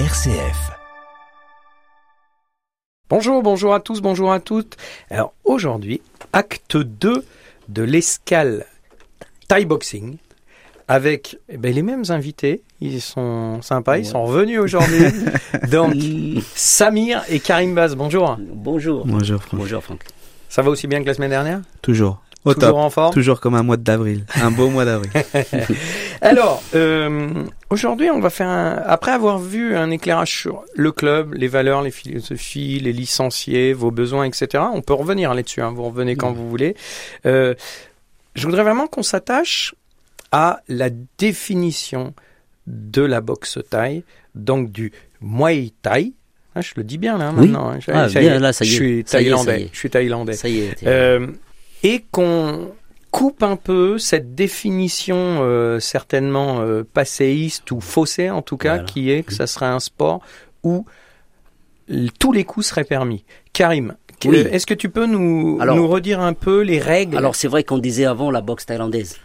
RCF. 0.00 0.72
Bonjour, 3.08 3.44
bonjour 3.44 3.74
à 3.74 3.78
tous, 3.78 4.00
bonjour 4.00 4.32
à 4.32 4.40
toutes. 4.40 4.76
Alors 5.08 5.34
aujourd'hui, 5.44 6.02
acte 6.32 6.76
2 6.76 7.24
de 7.68 7.82
l'escale 7.84 8.66
Thai 9.46 9.64
Boxing 9.66 10.16
avec 10.88 11.38
eh 11.48 11.58
ben, 11.58 11.72
les 11.72 11.82
mêmes 11.82 12.02
invités. 12.08 12.62
Ils 12.80 13.00
sont 13.00 13.62
sympas, 13.62 13.98
ils 13.98 14.04
sont 14.06 14.24
revenus 14.24 14.58
aujourd'hui. 14.58 15.04
Donc 15.70 15.94
Samir 16.56 17.22
et 17.28 17.38
Karim 17.38 17.76
Baz, 17.76 17.94
bonjour. 17.94 18.36
Bonjour. 18.40 19.06
Bonjour 19.06 19.40
Franck. 19.40 19.60
Bonjour 19.60 19.80
Franck. 19.80 20.00
Ça 20.48 20.62
va 20.62 20.70
aussi 20.70 20.88
bien 20.88 21.02
que 21.02 21.06
la 21.06 21.14
semaine 21.14 21.30
dernière? 21.30 21.60
Toujours. 21.82 22.20
Au 22.44 22.52
Toujours 22.52 22.70
top. 22.72 22.78
en 22.78 22.90
forme? 22.90 23.14
Toujours 23.14 23.40
comme 23.40 23.54
un 23.54 23.62
mois 23.62 23.78
d'avril. 23.78 24.26
Un 24.34 24.50
beau 24.50 24.68
mois 24.68 24.84
d'avril. 24.84 25.10
Alors, 26.20 26.62
euh, 26.74 27.44
aujourd'hui, 27.74 28.10
on 28.10 28.20
va 28.20 28.30
faire 28.30 28.48
un... 28.48 28.82
Après 28.86 29.10
avoir 29.12 29.38
vu 29.38 29.76
un 29.76 29.90
éclairage 29.90 30.34
sur 30.40 30.64
le 30.74 30.90
club, 30.92 31.34
les 31.34 31.48
valeurs, 31.48 31.82
les 31.82 31.90
philosophies, 31.90 32.80
les 32.80 32.92
licenciés, 32.92 33.72
vos 33.74 33.90
besoins, 33.90 34.24
etc., 34.24 34.64
on 34.72 34.80
peut 34.80 34.94
revenir 34.94 35.34
là-dessus. 35.34 35.60
hein, 35.60 35.72
vous 35.74 35.82
revenez 35.84 36.16
quand 36.16 36.32
vous 36.32 36.48
voulez. 36.48 36.74
Euh, 37.26 37.54
je 38.34 38.46
voudrais 38.46 38.62
vraiment 38.62 38.86
qu'on 38.86 39.02
s'attache 39.02 39.74
à 40.32 40.60
la 40.68 40.88
définition 41.18 42.14
de 42.66 43.02
la 43.02 43.20
boxe 43.20 43.58
thaï, 43.68 44.04
donc 44.34 44.72
du 44.72 44.90
Muay 45.20 45.72
Thai. 45.82 46.12
Ah, 46.54 46.60
je 46.60 46.72
le 46.76 46.84
dis 46.84 46.98
bien 46.98 47.18
là 47.18 47.32
Oui. 47.36 47.48
maintenant. 47.48 47.70
hein. 47.70 47.78
Ah, 47.88 48.06
bien, 48.08 48.38
là, 48.38 48.52
ça 48.52 48.64
y 48.64 48.68
est. 48.68 48.70
Je 48.70 48.76
suis 48.76 49.04
Ça 49.06 49.20
est, 49.20 49.20
ça 49.20 49.20
y 49.20 49.24
thaïlandais. 49.24 49.62
est. 49.62 49.70
Je 49.72 49.78
suis 49.78 49.90
thaïlandais. 49.90 50.32
Ça 50.34 50.48
y 50.48 50.60
est. 50.60 50.86
Euh, 50.86 51.26
et 51.82 52.04
qu'on 52.10 52.72
coupe 53.16 53.42
un 53.44 53.56
peu 53.56 53.96
cette 53.98 54.34
définition 54.34 55.16
euh, 55.42 55.78
certainement 55.78 56.60
euh, 56.62 56.82
passéiste 56.82 57.70
ou 57.70 57.80
faussée 57.80 58.28
en 58.30 58.42
tout 58.42 58.56
cas, 58.56 58.74
Voilà. 58.74 58.84
qui 58.84 59.10
est 59.10 59.22
que 59.22 59.32
ça 59.32 59.46
serait 59.46 59.66
un 59.66 59.78
sport 59.80 60.20
où 60.64 60.84
tous 62.18 62.32
les 62.32 62.44
coups 62.44 62.66
seraient 62.66 62.84
permis. 62.84 63.24
Karim, 63.52 63.94
Oui. 64.24 64.38
est-ce 64.38 64.66
que 64.66 64.74
tu 64.74 64.88
peux 64.88 65.06
nous, 65.06 65.58
Alors- 65.60 65.76
nous 65.76 65.86
redire 65.86 66.20
un 66.20 66.32
peu 66.32 66.62
les 66.62 66.80
règles? 66.80 67.16
Alors 67.16 67.36
c'est 67.36 67.46
vrai 67.48 67.62
qu'on 67.62 67.78
disait 67.78 68.04
avant 68.06 68.30
la 68.30 68.40
boxe 68.40 68.66
thaïlandaise. 68.66 69.16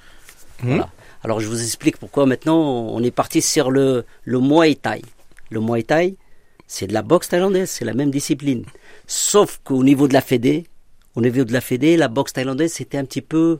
Hmm. 0.61 0.67
Voilà. 0.69 0.89
Alors 1.23 1.39
je 1.39 1.47
vous 1.47 1.61
explique 1.63 1.97
pourquoi 1.97 2.25
maintenant 2.25 2.59
on 2.59 3.01
est 3.01 3.11
parti 3.11 3.41
sur 3.41 3.71
le, 3.71 4.05
le 4.23 4.39
Muay 4.39 4.75
Thai. 4.75 5.01
Le 5.49 5.61
Muay 5.61 5.83
Thai, 5.83 6.15
c'est 6.67 6.85
de 6.87 6.93
la 6.93 7.01
boxe 7.01 7.29
thaïlandaise, 7.29 7.69
c'est 7.71 7.85
la 7.85 7.93
même 7.93 8.11
discipline. 8.11 8.65
Sauf 9.07 9.59
qu'au 9.63 9.83
niveau 9.83 10.07
de 10.07 10.13
la 10.13 10.21
Fédé, 10.21 10.67
au 11.15 11.21
niveau 11.21 11.43
de 11.43 11.53
la 11.53 11.61
Fédé, 11.61 11.97
la 11.97 12.07
boxe 12.07 12.33
thaïlandaise 12.33 12.73
c'était 12.73 12.97
un 12.99 13.05
petit 13.05 13.21
peu, 13.23 13.57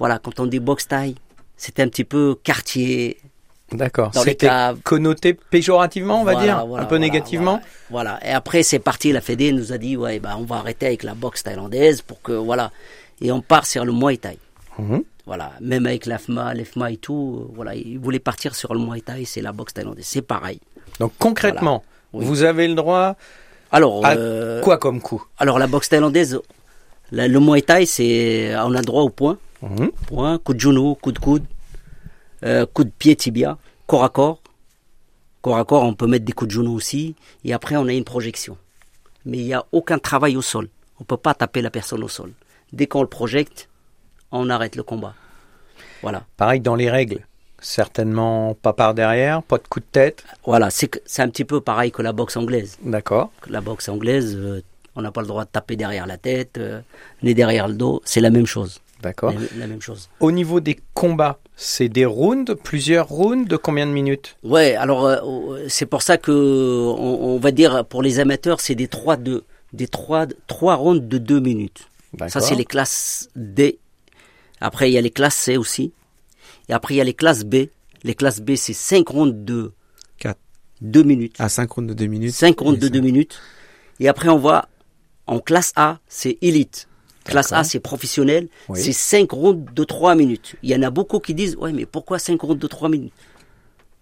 voilà, 0.00 0.18
quand 0.18 0.40
on 0.40 0.46
dit 0.46 0.58
boxe 0.58 0.88
thaï, 0.88 1.14
c'était 1.56 1.82
un 1.82 1.88
petit 1.88 2.04
peu 2.04 2.34
quartier, 2.42 3.18
D'accord. 3.72 4.10
C'était 4.12 4.48
connoté 4.82 5.32
péjorativement, 5.32 6.20
on 6.22 6.24
va 6.24 6.32
Voilà, 6.32 6.46
dire, 6.56 6.66
voilà, 6.66 6.82
un 6.82 6.86
peu 6.86 6.96
voilà, 6.96 7.04
négativement. 7.06 7.60
Voilà. 7.88 8.18
Et 8.26 8.30
après, 8.32 8.64
c'est 8.64 8.80
parti. 8.80 9.12
La 9.12 9.20
Fédé 9.20 9.52
nous 9.52 9.72
a 9.72 9.78
dit, 9.78 9.96
ouais, 9.96 10.18
bah, 10.18 10.34
on 10.36 10.42
va 10.42 10.56
arrêter 10.56 10.86
avec 10.86 11.04
la 11.04 11.14
boxe 11.14 11.44
thaïlandaise 11.44 12.02
pour 12.02 12.20
que, 12.20 12.32
voilà. 12.32 12.72
Et 13.20 13.30
on 13.30 13.40
part 13.40 13.66
sur 13.66 13.84
le 13.84 13.92
Muay 13.92 14.16
Thai. 14.16 14.38
Mhm. 14.76 15.04
Voilà. 15.24 15.52
Même 15.60 15.86
avec 15.86 16.06
l'AFMA, 16.06 16.52
l'EFMA 16.54 16.90
et 16.90 16.96
tout, 16.96 17.42
euh, 17.48 17.52
voilà. 17.54 17.76
Ils 17.76 17.96
voulaient 17.96 18.18
partir 18.18 18.56
sur 18.56 18.74
le 18.74 18.80
Muay 18.80 19.02
Thai, 19.02 19.24
c'est 19.24 19.40
la 19.40 19.52
boxe 19.52 19.72
thaïlandaise. 19.74 20.04
C'est 20.04 20.22
pareil. 20.22 20.58
Donc 20.98 21.12
concrètement, 21.20 21.84
Oui. 22.12 22.24
vous 22.24 22.42
avez 22.42 22.66
le 22.66 22.74
droit 22.74 23.14
Alors, 23.70 24.04
à 24.04 24.14
euh, 24.16 24.62
quoi 24.62 24.78
comme 24.78 25.00
coup? 25.00 25.24
alors 25.38 25.60
la 25.60 25.68
boxe 25.68 25.90
thaïlandaise, 25.90 26.40
la- 27.12 27.28
le 27.28 27.38
Muay 27.38 27.62
Thai, 27.62 27.86
c'est, 27.86 28.52
on 28.56 28.74
a 28.74 28.82
droit 28.82 29.02
au 29.04 29.10
point. 29.10 29.38
Mhm. 29.62 29.90
Point, 30.06 30.38
coup 30.38 30.54
de 30.54 30.60
genou, 30.60 30.94
coup 30.94 31.12
de 31.12 31.18
coude, 31.18 31.44
euh, 32.44 32.66
coup 32.66 32.84
de 32.84 32.90
pied 32.90 33.16
tibia, 33.16 33.58
corps 33.86 34.04
à 34.04 34.08
corps. 34.08 34.40
Corps 35.42 35.58
à 35.58 35.64
corps, 35.64 35.84
on 35.84 35.94
peut 35.94 36.06
mettre 36.06 36.24
des 36.24 36.32
coups 36.32 36.48
de 36.48 36.54
genou 36.54 36.74
aussi. 36.74 37.14
Et 37.44 37.52
après, 37.52 37.76
on 37.76 37.86
a 37.86 37.92
une 37.92 38.04
projection. 38.04 38.56
Mais 39.24 39.38
il 39.38 39.44
n'y 39.44 39.54
a 39.54 39.64
aucun 39.72 39.98
travail 39.98 40.36
au 40.36 40.42
sol. 40.42 40.68
On 40.98 41.02
ne 41.02 41.06
peut 41.06 41.16
pas 41.16 41.34
taper 41.34 41.62
la 41.62 41.70
personne 41.70 42.02
au 42.04 42.08
sol. 42.08 42.32
Dès 42.72 42.86
qu'on 42.86 43.02
le 43.02 43.08
projette, 43.08 43.68
on 44.32 44.50
arrête 44.50 44.76
le 44.76 44.82
combat. 44.82 45.14
Voilà. 46.02 46.24
Pareil 46.36 46.60
dans 46.60 46.76
les 46.76 46.90
règles. 46.90 47.26
Certainement 47.60 48.54
pas 48.54 48.72
par 48.72 48.94
derrière, 48.94 49.42
pas 49.42 49.58
de 49.58 49.66
coup 49.68 49.80
de 49.80 49.84
tête. 49.84 50.24
Voilà, 50.46 50.70
c'est 50.70 50.90
un 51.18 51.28
petit 51.28 51.44
peu 51.44 51.60
pareil 51.60 51.90
que 51.90 52.00
la 52.00 52.12
boxe 52.12 52.36
anglaise. 52.36 52.78
D'accord. 52.82 53.30
La 53.48 53.60
boxe 53.60 53.88
anglaise, 53.90 54.34
euh, 54.34 54.62
on 54.96 55.02
n'a 55.02 55.10
pas 55.10 55.20
le 55.20 55.26
droit 55.26 55.44
de 55.44 55.50
taper 55.50 55.76
derrière 55.76 56.06
la 56.06 56.16
tête, 56.16 56.56
euh, 56.56 56.80
ni 57.22 57.34
derrière 57.34 57.68
le 57.68 57.74
dos. 57.74 58.00
C'est 58.04 58.20
la 58.20 58.30
même 58.30 58.46
chose. 58.46 58.80
D'accord. 59.02 59.32
La, 59.32 59.40
la 59.60 59.66
même 59.66 59.80
chose. 59.80 60.08
Au 60.20 60.30
niveau 60.30 60.60
des 60.60 60.78
combats, 60.94 61.38
c'est 61.56 61.88
des 61.88 62.04
rounds, 62.04 62.54
plusieurs 62.54 63.08
rounds 63.08 63.48
de 63.48 63.56
combien 63.56 63.86
de 63.86 63.92
minutes? 63.92 64.36
Ouais, 64.42 64.74
alors 64.74 65.06
euh, 65.06 65.16
euh, 65.24 65.66
c'est 65.68 65.86
pour 65.86 66.02
ça 66.02 66.18
que 66.18 66.30
on, 66.32 67.34
on 67.34 67.38
va 67.38 67.50
dire 67.50 67.84
pour 67.86 68.02
les 68.02 68.18
amateurs, 68.20 68.60
c'est 68.60 68.74
des 68.74 68.88
trois 68.88 69.16
de 69.16 69.44
des 69.72 69.86
trois 69.88 70.26
trois 70.46 70.74
rounds 70.74 71.06
de 71.06 71.18
deux 71.18 71.40
minutes. 71.40 71.88
Ça 72.28 72.40
c'est 72.40 72.56
les 72.56 72.64
classes 72.64 73.28
D. 73.36 73.78
Après 74.60 74.90
il 74.90 74.94
y 74.94 74.98
a 74.98 75.00
les 75.00 75.10
classes 75.10 75.36
C 75.36 75.56
aussi. 75.56 75.92
Et 76.68 76.72
après 76.72 76.94
il 76.94 76.96
y 76.98 77.00
a 77.00 77.04
les 77.04 77.14
classes 77.14 77.44
B. 77.44 77.66
Les 78.02 78.14
classes 78.14 78.40
B 78.40 78.54
c'est 78.56 78.72
cinq 78.72 79.08
rounds 79.08 79.44
de 79.44 79.72
Quatre. 80.18 80.40
deux 80.80 81.02
minutes. 81.04 81.36
À 81.38 81.48
5 81.48 81.70
rounds 81.70 81.88
de 81.88 81.94
2 81.94 82.06
minutes. 82.06 82.34
Cinq 82.34 82.58
rounds 82.60 82.76
Et 82.76 82.80
de 82.80 82.86
ça- 82.86 82.90
deux 82.92 83.00
minutes. 83.00 83.40
Et 84.00 84.08
après 84.08 84.28
on 84.28 84.38
va 84.38 84.68
en 85.26 85.38
classe 85.38 85.72
A, 85.76 85.98
c'est 86.08 86.36
élite. 86.42 86.88
Classe 87.24 87.52
A, 87.52 87.64
c'est 87.64 87.80
professionnel. 87.80 88.48
Oui. 88.68 88.80
C'est 88.82 88.92
cinq 88.92 89.30
rounds 89.32 89.72
de 89.74 89.84
trois 89.84 90.14
minutes. 90.14 90.56
Il 90.62 90.70
y 90.70 90.74
en 90.74 90.82
a 90.82 90.90
beaucoup 90.90 91.20
qui 91.20 91.34
disent, 91.34 91.56
ouais, 91.56 91.72
mais 91.72 91.86
pourquoi 91.86 92.18
cinq 92.18 92.40
rounds 92.40 92.60
de 92.60 92.66
trois 92.66 92.88
minutes? 92.88 93.12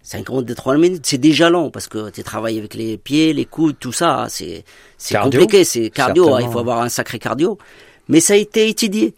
5 0.00 0.26
rounds 0.28 0.46
de 0.46 0.54
3 0.54 0.78
minutes, 0.78 1.04
c'est 1.04 1.18
déjà 1.18 1.50
long 1.50 1.70
parce 1.70 1.86
que 1.86 2.08
tu 2.08 2.22
travailles 2.22 2.58
avec 2.58 2.72
les 2.72 2.96
pieds, 2.96 3.34
les 3.34 3.44
coudes, 3.44 3.76
tout 3.78 3.92
ça. 3.92 4.22
hein, 4.22 4.28
C'est 4.30 4.64
c'est 4.96 5.12
Cardio, 5.12 5.40
compliqué, 5.40 5.64
c'est 5.64 5.90
cardio. 5.90 6.32
hein, 6.32 6.40
il 6.40 6.48
faut 6.48 6.60
avoir 6.60 6.80
un 6.80 6.88
sacré 6.88 7.18
cardio. 7.18 7.58
Mais 8.08 8.20
ça 8.20 8.32
a 8.32 8.36
été 8.36 8.68
étudié 8.68 9.12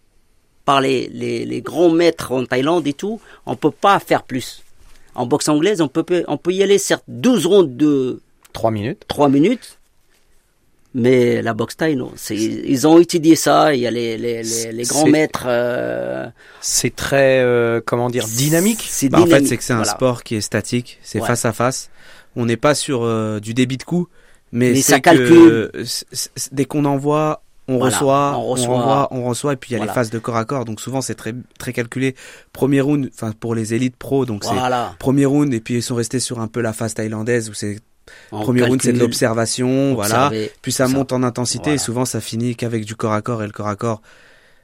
par 0.65 0.81
les, 0.81 1.09
les, 1.13 1.45
les 1.45 1.61
grands 1.63 1.91
maîtres 1.91 2.33
en 2.33 2.45
Thaïlande 2.45 2.89
et 2.89 2.93
tout. 2.93 3.21
On 3.47 3.55
peut 3.55 3.71
pas 3.71 4.01
faire 4.01 4.25
plus. 4.25 4.65
En 5.15 5.27
boxe 5.27 5.49
anglaise, 5.49 5.81
on 5.81 5.87
peut, 5.87 6.05
on 6.27 6.37
peut 6.39 6.53
y 6.53 6.63
aller 6.63 6.79
certes 6.79 7.05
12 7.07 7.47
rounds 7.47 7.77
de 7.77 8.21
3 8.53 8.73
minutes. 8.73 9.05
3 9.07 9.29
minutes. 9.29 9.79
Mais 10.93 11.41
la 11.41 11.55
boxe 11.55 11.77
thaï, 11.77 11.95
non. 11.95 12.11
Ils 12.31 12.87
ont 12.89 12.99
étudié 12.99 13.37
ça. 13.37 13.75
Il 13.75 13.81
y 13.81 13.87
a 13.87 13.93
les, 13.93 14.19
les, 14.19 14.43
les, 14.43 14.73
les 14.73 14.83
grands 14.83 15.07
maîtres. 15.07 15.45
euh, 15.47 16.27
C'est 16.61 16.95
très, 16.97 17.41
euh, 17.43 17.81
comment 17.85 18.11
dire, 18.11 18.27
dynamique. 18.27 18.91
Bah, 19.11 19.21
en 19.21 19.27
fait, 19.27 19.47
c'est 19.47 19.57
que 19.57 19.63
c'est 19.63 19.73
un 19.73 19.77
voilà. 19.77 19.93
sport 19.93 20.23
qui 20.25 20.35
est 20.35 20.41
statique, 20.41 20.99
c'est 21.03 21.21
Ouais. 21.21 21.27
face 21.27 21.45
à 21.45 21.53
face. 21.53 21.91
On 22.35 22.45
n'est 22.47 22.57
pas 22.57 22.75
sur 22.75 23.03
euh, 23.05 23.39
du 23.39 23.55
débit 23.55 23.77
de 23.77 23.85
coups, 23.85 24.11
mais, 24.51 24.71
Mais 24.73 24.81
ça 24.81 24.97
que, 24.99 25.03
calcule. 25.03 25.71
c- 25.85 26.05
c- 26.13 26.29
dès 26.51 26.65
qu'on 26.65 26.85
envoie, 26.85 27.43
on 27.69 27.79
Voilà, 27.79 27.95
reçoit, 27.97 28.33
on 28.37 28.41
on 28.41 28.47
reçoit. 28.49 28.75
renvoie, 28.75 29.09
on 29.13 29.25
reçoit, 29.29 29.53
et 29.53 29.57
puis 29.57 29.71
il 29.71 29.73
y 29.75 29.77
a 29.77 29.79
Voilà. 29.79 29.93
les 29.93 29.95
phases 29.95 30.11
de 30.11 30.19
corps 30.19 30.37
à 30.37 30.45
corps. 30.45 30.65
Donc 30.65 30.81
souvent, 30.81 31.01
c'est 31.03 31.15
très 31.15 31.35
très 31.59 31.73
calculé. 31.73 32.17
Premier 32.53 32.81
round, 32.81 33.09
enfin 33.15 33.33
pour 33.39 33.55
les 33.55 33.75
élites 33.75 33.95
pro, 33.97 34.27
donc 34.27 34.43
c'est 34.45 34.51
premier 34.99 35.25
round, 35.25 35.55
et 35.55 35.61
puis 35.61 35.75
ils 35.75 35.83
sont 35.85 35.95
restés 35.95 36.19
sur 36.19 36.41
un 36.41 36.49
peu 36.49 36.61
la 36.61 36.73
phase 36.73 36.95
thaïlandaise 36.95 37.49
où 37.49 37.55
c'est 37.55 37.79
On 38.33 38.41
premier 38.43 38.63
round, 38.65 38.81
c'est 38.83 38.93
de 38.93 38.99
l'observation, 38.99 39.95
voilà. 39.95 40.31
Puis 40.63 40.73
ça 40.73 40.89
monte 40.89 41.13
en 41.13 41.23
intensité 41.23 41.63
Voilà. 41.65 41.75
et 41.75 41.79
souvent 41.79 42.05
ça 42.05 42.21
finit 42.21 42.57
qu'avec 42.57 42.85
du 42.85 42.95
corps 42.97 43.13
à 43.13 43.23
corps 43.23 43.43
et 43.43 43.47
le 43.47 43.53
corps 43.53 43.69
à 43.69 43.77
corps. 43.77 44.03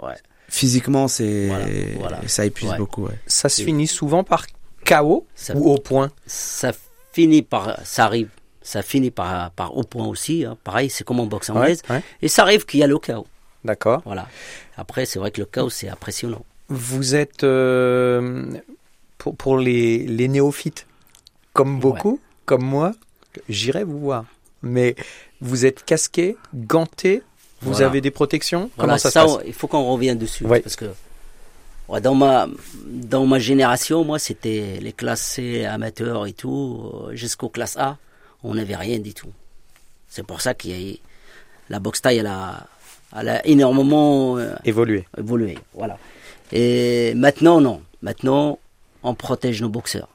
Ouais. 0.00 0.14
Physiquement, 0.48 1.08
c'est 1.08 1.48
Voilà, 1.48 1.66
voilà. 1.98 2.20
ça 2.28 2.44
épuise 2.46 2.70
Ouais. 2.70 2.78
beaucoup. 2.78 3.06
Ouais. 3.06 3.18
Ça 3.26 3.48
se 3.48 3.62
Et- 3.62 3.64
finit 3.64 3.86
souvent 3.88 4.22
par 4.24 4.46
KO 4.84 5.26
Ça- 5.34 5.56
ou 5.56 5.70
au 5.72 5.78
point. 5.78 6.10
ça 6.26 6.72
finit 7.12 7.42
par, 7.42 7.80
ça 7.84 8.04
arrive, 8.04 8.28
ça 8.62 8.82
finit 8.82 9.10
par, 9.10 9.50
par 9.52 9.76
au 9.76 9.82
point 9.82 10.06
aussi. 10.06 10.44
hein. 10.44 10.56
Pareil, 10.62 10.88
c'est 10.90 11.02
comme 11.02 11.18
en 11.20 11.26
boxe 11.26 11.50
anglaise. 11.50 11.82
Ouais, 11.90 11.96
ouais. 11.96 12.02
Et 12.22 12.28
ça 12.28 12.42
arrive 12.42 12.64
qu'il 12.66 12.78
y 12.80 12.82
a 12.84 12.86
le 12.86 12.98
chaos. 12.98 13.26
D'accord. 13.64 14.02
Voilà. 14.04 14.28
Après, 14.76 15.06
c'est 15.06 15.18
vrai 15.18 15.32
que 15.32 15.40
le 15.40 15.46
chaos, 15.46 15.70
c'est 15.70 15.88
impressionnant. 15.88 16.44
Vous 16.68 17.14
êtes, 17.16 17.42
euh, 17.42 18.44
pour, 19.18 19.34
pour 19.36 19.58
les, 19.58 20.06
les 20.06 20.28
néophytes, 20.28 20.86
comme 21.54 21.80
beaucoup, 21.80 22.20
comme 22.44 22.62
moi, 22.62 22.92
j'irai 23.48 23.84
vous 23.84 23.98
voir. 23.98 24.24
Mais 24.62 24.96
vous 25.40 25.66
êtes 25.66 25.84
casqué, 25.84 26.36
ganté, 26.54 27.22
vous 27.60 27.72
Voilà. 27.72 27.86
avez 27.86 28.00
des 28.00 28.10
protections? 28.10 28.70
Voilà, 28.76 28.92
Comment 28.94 28.98
ça, 28.98 29.10
ça, 29.10 29.26
se 29.28 29.34
passe? 29.36 29.44
il 29.46 29.52
faut 29.52 29.66
qu'on 29.68 29.84
revienne 29.84 30.18
dessus. 30.18 30.44
Ouais. 30.44 30.60
Parce 30.60 30.76
que 30.76 30.86
ouais, 31.88 32.00
dans, 32.00 32.14
ma, 32.14 32.48
dans 32.86 33.26
ma 33.26 33.38
génération, 33.38 34.04
moi, 34.04 34.18
c'était 34.18 34.78
les 34.80 34.92
classes 34.92 35.22
C 35.22 35.64
amateurs 35.64 36.26
et 36.26 36.32
tout, 36.32 36.90
euh, 37.08 37.14
jusqu'aux 37.14 37.48
classes 37.48 37.76
A, 37.76 37.98
on 38.42 38.54
n'avait 38.54 38.76
rien 38.76 38.98
du 38.98 39.14
tout. 39.14 39.30
C'est 40.08 40.24
pour 40.26 40.40
ça 40.40 40.54
qu'il 40.54 40.70
y 40.80 40.92
a 40.94 40.96
la 41.68 41.78
boxe 41.80 42.00
taille, 42.02 42.18
elle 42.18 42.26
a, 42.26 42.66
elle 43.16 43.28
a 43.28 43.46
énormément 43.46 44.38
euh, 44.38 44.54
Évoluer. 44.64 45.04
évolué. 45.18 45.58
Voilà. 45.74 45.98
Et 46.52 47.12
maintenant, 47.14 47.60
non. 47.60 47.82
Maintenant, 48.02 48.58
on 49.02 49.14
protège 49.14 49.60
nos 49.62 49.68
boxeurs. 49.68 50.08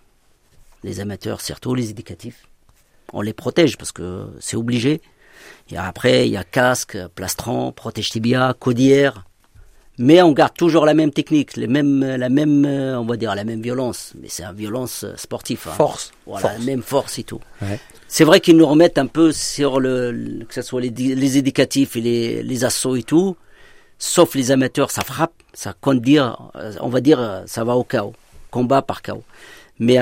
Les 0.83 0.99
amateurs, 0.99 1.41
surtout 1.41 1.75
les 1.75 1.89
éducatifs. 1.89 2.47
On 3.13 3.21
les 3.21 3.33
protège 3.33 3.77
parce 3.77 3.91
que 3.91 4.27
c'est 4.39 4.55
obligé. 4.57 5.01
Et 5.69 5.77
après, 5.77 6.27
il 6.27 6.31
y 6.31 6.37
a 6.37 6.43
casque, 6.43 6.97
plastron, 7.15 7.71
protège 7.71 8.09
tibia, 8.09 8.53
codière. 8.59 9.25
Mais 9.97 10.21
on 10.21 10.31
garde 10.31 10.53
toujours 10.55 10.85
la 10.85 10.93
même 10.93 11.11
technique, 11.11 11.57
les 11.57 11.67
mêmes, 11.67 12.03
la 12.03 12.29
même, 12.29 12.65
euh, 12.65 12.97
on 12.99 13.05
va 13.05 13.17
dire 13.17 13.35
la 13.35 13.43
même 13.43 13.61
violence. 13.61 14.13
Mais 14.19 14.29
c'est 14.29 14.43
une 14.43 14.55
violence 14.55 15.03
euh, 15.03 15.13
sportive. 15.15 15.61
hein. 15.67 15.73
Force. 15.75 16.11
Voilà, 16.25 16.41
Force. 16.49 16.59
la 16.59 16.65
même 16.65 16.81
force 16.81 17.19
et 17.19 17.23
tout. 17.23 17.39
Ouais. 17.61 17.79
C'est 18.07 18.23
vrai 18.23 18.39
qu'ils 18.39 18.57
nous 18.57 18.65
remettent 18.65 18.97
un 18.97 19.05
peu 19.07 19.31
sur 19.31 19.79
le, 19.79 20.43
que 20.47 20.53
ce 20.53 20.61
soit 20.61 20.81
les, 20.81 21.37
éducatifs 21.37 21.95
et 21.95 22.01
les, 22.01 22.41
les 22.43 22.65
assauts 22.65 22.95
et 22.95 23.03
tout. 23.03 23.35
Sauf 23.99 24.33
les 24.33 24.49
amateurs, 24.51 24.89
ça 24.89 25.03
frappe, 25.03 25.33
ça 25.53 25.73
compte 25.79 26.01
dire, 26.01 26.49
euh, 26.55 26.73
on 26.81 26.89
va 26.89 27.01
dire, 27.01 27.43
ça 27.45 27.63
va 27.63 27.75
au 27.75 27.83
chaos, 27.83 28.13
combat 28.49 28.81
par 28.81 29.01
chaos. 29.03 29.23
Mais 29.83 29.97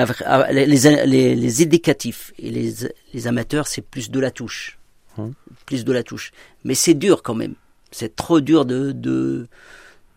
les, 0.52 0.66
les, 0.66 1.34
les- 1.34 1.62
éducatifs 1.62 2.32
et 2.38 2.50
les, 2.50 2.74
les 3.14 3.26
amateurs, 3.26 3.66
c'est 3.66 3.80
plus 3.82 4.10
de 4.10 4.20
la 4.20 4.30
touche, 4.30 4.78
Hum. 5.18 5.32
plus 5.66 5.84
de 5.84 5.92
la 5.92 6.02
touche. 6.02 6.30
Mais 6.64 6.74
c'est 6.74 6.94
dur 6.94 7.22
quand 7.22 7.34
même. 7.34 7.54
C'est 7.90 8.14
trop 8.14 8.40
dur 8.40 8.64
de, 8.66 8.92
de 8.92 9.48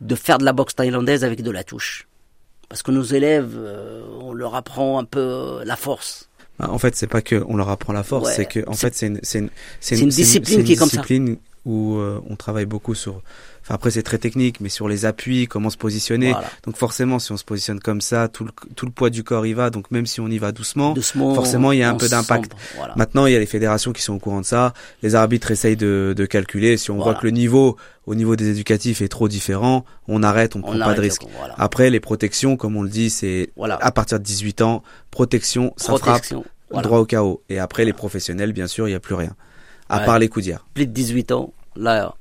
de 0.01 0.15
faire 0.15 0.37
de 0.37 0.43
la 0.45 0.51
boxe 0.53 0.75
thaïlandaise 0.75 1.23
avec 1.23 1.41
de 1.41 1.49
la 1.49 1.63
touche. 1.63 2.07
Parce 2.69 2.83
que 2.83 2.91
nos 2.91 3.03
élèves, 3.03 3.53
euh, 3.57 4.03
on 4.21 4.33
leur 4.33 4.53
apprend 4.55 4.99
un 4.99 5.05
peu 5.05 5.19
euh, 5.21 5.63
la 5.65 5.75
force. 5.77 6.29
Bah, 6.59 6.67
En 6.69 6.77
fait, 6.77 6.95
c'est 6.95 7.07
pas 7.07 7.21
que 7.21 7.41
on 7.47 7.55
leur 7.55 7.69
apprend 7.69 7.93
la 7.93 8.03
force, 8.03 8.27
Ouais, 8.27 8.35
c'est 8.35 8.45
que 8.45 8.67
en 8.67 8.73
fait 8.73 8.93
c'est 8.95 9.07
une 9.07 9.19
c'est 9.23 9.39
une 9.39 9.49
c'est 9.79 9.97
une 9.97 10.09
discipline 10.09 10.63
qui 10.65 10.73
est 10.73 10.75
comme 10.75 10.89
ça. 10.89 11.01
Où 11.65 11.95
euh, 11.97 12.19
on 12.29 12.35
travaille 12.35 12.65
beaucoup 12.65 12.95
sur. 12.95 13.21
Enfin 13.61 13.75
après 13.75 13.91
c'est 13.91 14.03
très 14.03 14.17
technique, 14.17 14.59
mais 14.59 14.67
sur 14.67 14.89
les 14.89 15.05
appuis, 15.05 15.47
comment 15.47 15.69
se 15.69 15.77
positionner. 15.77 16.31
Voilà. 16.33 16.47
Donc 16.65 16.75
forcément, 16.75 17.17
si 17.19 17.31
on 17.31 17.37
se 17.37 17.45
positionne 17.45 17.79
comme 17.79 18.01
ça, 18.01 18.27
tout 18.27 18.43
le 18.43 18.51
tout 18.75 18.85
le 18.85 18.91
poids 18.91 19.09
du 19.09 19.23
corps 19.23 19.45
y 19.45 19.53
va. 19.53 19.69
Donc 19.69 19.89
même 19.89 20.05
si 20.05 20.19
on 20.19 20.27
y 20.27 20.37
va 20.37 20.51
doucement, 20.51 20.91
Doucement, 20.93 21.33
forcément, 21.33 21.71
il 21.71 21.79
y 21.79 21.83
a 21.83 21.89
un 21.89 21.95
peu 21.95 22.09
d'impact. 22.09 22.51
Voilà. 22.75 22.93
Maintenant, 22.97 23.25
il 23.25 23.31
y 23.31 23.35
a 23.37 23.39
les 23.39 23.45
fédérations 23.45 23.93
qui 23.93 24.01
sont 24.01 24.13
au 24.15 24.19
courant 24.19 24.41
de 24.41 24.45
ça. 24.45 24.73
Les 25.01 25.15
arbitres 25.15 25.51
essayent 25.51 25.77
de, 25.77 26.13
de 26.17 26.25
calculer. 26.25 26.75
Si 26.75 26.91
on 26.91 26.95
Voilà. 26.95 27.11
voit 27.13 27.21
que 27.21 27.25
le 27.25 27.31
niveau 27.31 27.77
au 28.05 28.15
niveau 28.15 28.35
des 28.35 28.49
éducatifs 28.49 29.01
est 29.01 29.07
trop 29.07 29.29
différent, 29.29 29.85
on 30.09 30.23
arrête, 30.23 30.57
on 30.57 30.61
prend 30.61 30.77
pas 30.77 30.93
de 30.93 30.99
risque. 30.99 31.23
Voilà. 31.37 31.55
Après, 31.57 31.89
les 31.89 32.01
protections, 32.01 32.57
comme 32.57 32.75
on 32.75 32.83
le 32.83 32.89
dit, 32.89 33.09
c'est 33.09 33.51
Voilà. 33.55 33.77
à 33.81 33.91
partir 33.93 34.19
de 34.19 34.25
18 34.25 34.61
ans, 34.61 34.83
protection, 35.09 35.73
ça 35.77 35.95
frappe. 35.97 36.25
Voilà. 36.69 36.87
droit 36.87 36.99
au 36.99 37.05
chaos. 37.05 37.41
Et 37.49 37.59
après, 37.59 37.85
les 37.85 37.93
professionnels, 37.93 38.51
bien 38.51 38.67
sûr, 38.67 38.87
il 38.87 38.91
n'y 38.91 38.95
a 38.95 38.99
plus 38.99 39.15
rien. 39.15 39.35
À 39.93 39.99
Ouais. 39.99 40.05
part 40.05 40.19
les 40.19 40.29
coudières. 40.29 40.65
Plus 40.73 40.87
de 40.87 40.91
18 40.91 41.31
ans, 41.31 41.53
là, 41.75 42.15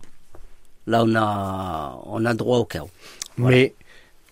là 0.87 1.03
on 1.05 1.15
a, 1.15 1.99
on 2.07 2.25
a 2.25 2.35
droit 2.35 2.59
au 2.59 2.65
chaos. 2.65 2.91
Voilà. 3.37 3.57
Mais 3.57 3.75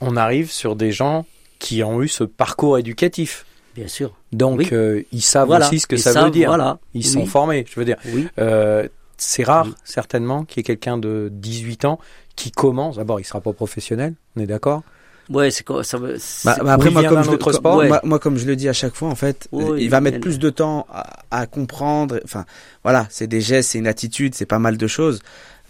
on 0.01 0.17
arrive 0.17 0.51
sur 0.51 0.77
des 0.77 0.93
gens 0.93 1.25
qui 1.59 1.83
ont 1.83 2.03
eu 2.03 2.09
ce 2.09 2.25
parcours 2.25 2.79
éducatif. 2.79 3.45
Bien 3.75 3.89
sûr. 3.89 4.13
Donc, 4.33 4.59
Oui. 4.59 4.69
euh, 4.73 5.03
ils 5.13 5.23
savent 5.23 5.47
Voilà. 5.49 5.67
aussi 5.67 5.79
ce 5.81 5.87
que 5.87 5.97
Ils 5.97 6.01
ça 6.01 6.25
veut 6.25 6.31
dire. 6.31 6.49
Voilà. 6.49 6.79
Ils 6.95 6.99
Oui. 6.99 7.05
sont 7.05 7.27
formés, 7.27 7.65
je 7.71 7.79
veux 7.79 7.85
dire. 7.87 7.97
Oui. 8.07 8.27
Euh, 8.39 8.89
c'est 9.17 9.45
rare, 9.45 9.67
Oui. 9.67 9.75
certainement, 9.85 10.45
qu'il 10.45 10.59
y 10.59 10.61
ait 10.61 10.65
quelqu'un 10.65 10.99
de 10.99 11.29
18 11.33 11.85
ans 11.85 11.99
qui 12.37 12.51
commence. 12.51 12.97
D'abord, 12.97 13.21
il 13.21 13.25
sera 13.25 13.41
pas 13.41 13.53
professionnel, 13.53 14.15
on 14.37 14.41
est 14.41 14.47
d'accord 14.47 14.83
Ouais, 15.31 15.50
c'est 15.53 15.65
quoi, 15.65 15.85
ça 15.85 15.97
veut, 15.97 16.17
c'est- 16.19 16.44
Bah, 16.47 16.56
bah, 16.62 16.73
après, 16.73 16.91
moi, 16.91 17.05
comme 17.05 17.23
je, 17.23 17.31
comme- 17.37 17.53
sport, 17.53 17.75
moi, 17.77 17.85
ouais. 17.87 18.00
moi, 18.03 18.19
comme 18.19 18.37
je 18.37 18.47
le 18.47 18.56
dis 18.56 18.69
à 18.69 18.73
chaque 18.73 18.94
fois, 18.97 19.09
en 19.09 19.15
fait, 19.15 19.47
Oui, 19.53 19.85
il 19.85 19.88
va 19.88 20.00
mettre 20.00 20.17
elle- 20.17 20.21
plus 20.21 20.38
de 20.41 20.50
temps 20.50 20.87
à, 20.93 21.06
à 21.31 21.47
comprendre. 21.47 22.19
Enfin, 22.25 22.44
voilà, 22.82 23.06
c'est 23.11 23.29
des 23.29 23.41
gestes, 23.41 23.71
c'est 23.71 23.79
une 23.79 23.87
attitude, 23.87 24.35
c'est 24.35 24.44
pas 24.47 24.59
mal 24.59 24.77
de 24.77 24.87
choses. 24.88 25.21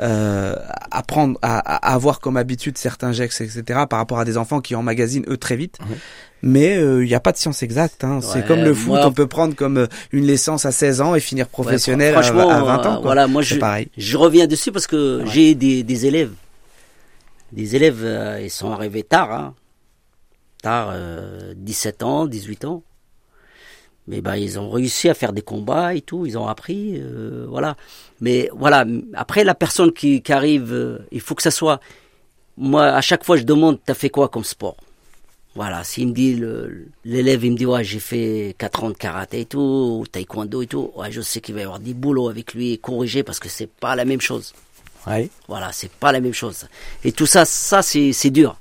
Euh, 0.00 0.54
apprendre 0.90 1.38
à, 1.42 1.58
à 1.58 1.92
avoir 1.92 2.20
comme 2.20 2.38
habitude 2.38 2.78
certains 2.78 3.12
gestes, 3.12 3.42
etc. 3.42 3.80
Par 3.90 3.98
rapport 3.98 4.18
à 4.18 4.24
des 4.24 4.38
enfants 4.38 4.62
qui 4.62 4.74
emmagasinent 4.74 5.26
eux 5.28 5.36
très 5.36 5.56
vite. 5.56 5.76
Mhm. 5.80 5.96
Mais 6.42 6.76
il 6.76 7.00
n'y 7.06 7.14
a 7.14 7.20
pas 7.20 7.32
de 7.32 7.36
science 7.36 7.62
exacte. 7.62 8.02
Hein. 8.02 8.20
c'est 8.22 8.46
comme 8.46 8.60
le 8.62 8.72
foot, 8.72 8.86
moi- 8.94 9.06
on 9.06 9.12
peut 9.12 9.26
prendre 9.26 9.54
comme 9.54 9.76
euh, 9.76 9.86
une 10.12 10.26
licence 10.26 10.64
à 10.64 10.72
16 10.72 11.02
ans 11.02 11.14
et 11.14 11.20
finir 11.20 11.48
professionnel 11.48 12.16
Ouais, 12.16 12.24
à, 12.24 12.56
à 12.56 12.62
20 12.62 12.76
ans. 12.86 12.92
euh, 12.92 12.94
quoi. 12.94 13.00
Voilà, 13.02 13.26
moi 13.26 13.42
je, 13.42 13.56
pareil. 13.56 13.88
je 13.98 14.16
reviens 14.16 14.46
dessus 14.46 14.72
parce 14.72 14.86
que 14.86 15.22
j'ai 15.26 15.54
des, 15.54 15.82
des 15.82 16.06
élèves. 16.06 16.30
Des 17.52 17.76
élèves, 17.76 18.04
euh, 18.04 18.40
ils 18.40 18.50
sont 18.50 18.70
arrivés 18.70 19.02
tard, 19.02 19.32
hein. 19.32 19.54
Tard, 20.62 20.90
euh, 20.92 21.54
17 21.56 22.02
ans, 22.02 22.26
18 22.26 22.64
ans. 22.64 22.82
Mais 24.06 24.20
ben, 24.20 24.34
ils 24.36 24.58
ont 24.58 24.70
réussi 24.70 25.08
à 25.08 25.14
faire 25.14 25.32
des 25.32 25.42
combats 25.42 25.94
et 25.94 26.00
tout, 26.00 26.26
ils 26.26 26.36
ont 26.36 26.48
appris, 26.48 26.94
euh, 26.96 27.46
voilà. 27.48 27.76
Mais 28.20 28.50
voilà, 28.52 28.84
après 29.14 29.44
la 29.44 29.54
personne 29.54 29.92
qui, 29.92 30.22
arrive, 30.30 30.72
euh, 30.72 30.98
il 31.12 31.20
faut 31.20 31.34
que 31.34 31.42
ça 31.42 31.50
soit. 31.50 31.80
Moi, 32.56 32.84
à 32.86 33.00
chaque 33.00 33.24
fois, 33.24 33.36
je 33.36 33.44
demande, 33.44 33.78
t'as 33.84 33.94
fait 33.94 34.10
quoi 34.10 34.28
comme 34.28 34.44
sport? 34.44 34.76
Voilà, 35.54 35.82
s'il 35.84 36.08
me 36.08 36.12
dit, 36.12 36.40
l'élève, 37.04 37.44
il 37.44 37.52
me 37.52 37.56
dit, 37.56 37.66
ouais, 37.66 37.84
j'ai 37.84 38.00
fait 38.00 38.54
4 38.58 38.84
ans 38.84 38.90
de 38.90 38.96
karaté 38.96 39.40
et 39.40 39.44
tout, 39.46 39.98
ou 40.00 40.06
taekwondo 40.06 40.62
et 40.62 40.66
tout, 40.66 40.92
ouais, 40.96 41.10
je 41.10 41.20
sais 41.20 41.40
qu'il 41.40 41.54
va 41.54 41.60
y 41.60 41.64
avoir 41.64 41.80
des 41.80 41.94
boulots 41.94 42.28
avec 42.28 42.54
lui, 42.54 42.78
corriger, 42.78 43.22
parce 43.22 43.40
que 43.40 43.48
c'est 43.48 43.68
pas 43.68 43.96
la 43.96 44.04
même 44.04 44.20
chose. 44.20 44.54
Ouais. 45.06 45.28
Voilà, 45.48 45.70
c'est 45.72 45.90
pas 45.90 46.12
la 46.12 46.20
même 46.20 46.34
chose. 46.34 46.66
Et 47.04 47.12
tout 47.12 47.26
ça, 47.26 47.44
ça, 47.44 47.82
c'est 47.82 48.12
c'est 48.12 48.30
dur. 48.30 48.56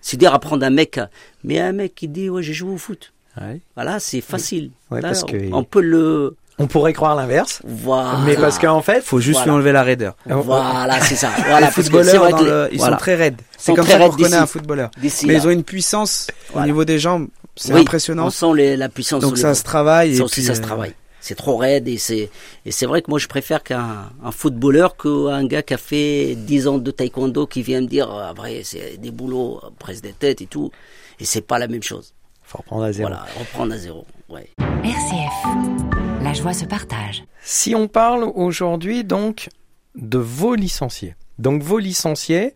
C'est 0.00 0.16
dur 0.16 0.32
à 0.32 0.38
prendre 0.38 0.64
un 0.64 0.70
mec, 0.70 0.98
mais 1.44 1.58
un 1.60 1.72
mec 1.72 1.94
qui 1.94 2.08
dit, 2.08 2.30
ouais, 2.30 2.42
j'ai 2.42 2.52
joué 2.54 2.72
au 2.72 2.78
foot. 2.78 3.12
Ouais. 3.40 3.60
Voilà, 3.74 4.00
c'est 4.00 4.20
facile. 4.20 4.70
Ouais, 4.90 5.00
Là, 5.00 5.08
parce 5.08 5.22
on, 5.24 5.26
que- 5.26 5.52
on 5.52 5.62
peut 5.64 5.80
le 5.82 6.36
On 6.58 6.66
pourrait 6.66 6.92
croire 6.92 7.14
l'inverse, 7.14 7.60
voir. 7.64 8.20
mais 8.20 8.34
parce 8.36 8.58
qu'en 8.58 8.82
fait, 8.82 9.02
Faut 9.02 9.20
juste 9.20 9.38
Voilà. 9.38 9.44
lui 9.52 9.56
enlever 9.56 9.72
la 9.72 9.82
raideur. 9.82 10.14
Voilà, 10.26 11.00
c'est 11.00 11.16
ça. 11.16 11.30
Voilà, 11.46 11.60
les 11.66 11.72
footballeurs, 11.72 12.30
vrai 12.30 12.42
le- 12.44 12.68
ils 12.72 12.78
voilà. 12.78 12.96
sont 12.96 13.00
très 13.00 13.14
raides. 13.14 13.40
C'est 13.58 13.74
comme 13.74 13.86
ça 13.86 13.98
qu'on 13.98 14.08
reconnaît 14.08 14.36
un 14.36 14.46
footballeur. 14.46 14.90
Mais 15.02 15.08
là. 15.08 15.32
ils 15.34 15.46
ont 15.46 15.50
une 15.50 15.64
puissance 15.64 16.28
Voilà. 16.52 16.64
au 16.64 16.66
niveau 16.66 16.84
des 16.84 16.98
jambes, 16.98 17.28
c'est 17.56 17.72
Oui, 17.74 17.80
impressionnant. 17.82 18.26
On 18.26 18.30
sent 18.30 18.54
les- 18.56 18.76
la 18.76 18.88
puissance. 18.88 19.22
Donc 19.22 19.38
ça 19.38 19.54
se 19.54 19.62
travaille. 19.64 20.16
Et 20.16 20.20
aussi, 20.22 20.34
puis, 20.40 20.44
ça 20.44 20.54
se 20.54 20.60
euh, 20.60 20.64
travaille. 20.64 20.94
C'est 21.20 21.34
trop 21.34 21.56
raide 21.56 21.86
et 21.88 21.98
c'est 21.98 22.30
et 22.64 22.70
c'est 22.70 22.86
vrai 22.86 23.02
que 23.02 23.10
moi 23.10 23.18
je 23.18 23.28
préfère 23.28 23.62
qu'un 23.62 24.10
un 24.22 24.32
footballeur 24.32 24.96
qu'un 24.96 25.44
gars 25.46 25.62
qui 25.62 25.74
a 25.74 25.78
fait 25.78 26.34
10 26.34 26.68
ans 26.68 26.78
de 26.78 26.90
taekwondo 26.90 27.46
qui 27.46 27.62
vient 27.62 27.80
me 27.82 27.86
dire 27.86 28.10
ah, 28.10 28.30
après 28.30 28.62
c'est 28.64 28.96
des 28.96 29.10
boulots 29.10 29.60
presse 29.78 30.00
des 30.00 30.12
têtes 30.12 30.40
et 30.40 30.46
tout 30.46 30.70
et 31.18 31.24
c'est 31.24 31.42
pas 31.42 31.58
la 31.58 31.68
même 31.68 31.82
chose. 31.82 32.14
faut 32.42 32.58
reprendre 32.58 32.84
à 32.84 32.92
zéro. 32.92 33.08
Voilà, 33.08 33.26
reprendre 33.38 33.74
à 33.74 33.78
zéro. 33.78 34.06
Ouais. 34.28 34.48
RCF. 34.58 36.22
La 36.22 36.32
joie 36.32 36.54
se 36.54 36.64
partage. 36.64 37.24
Si 37.42 37.74
on 37.74 37.88
parle 37.88 38.24
aujourd'hui 38.34 39.04
donc 39.04 39.48
de 39.94 40.18
vos 40.18 40.54
licenciés. 40.54 41.14
Donc 41.38 41.62
vos 41.62 41.78
licenciés, 41.78 42.54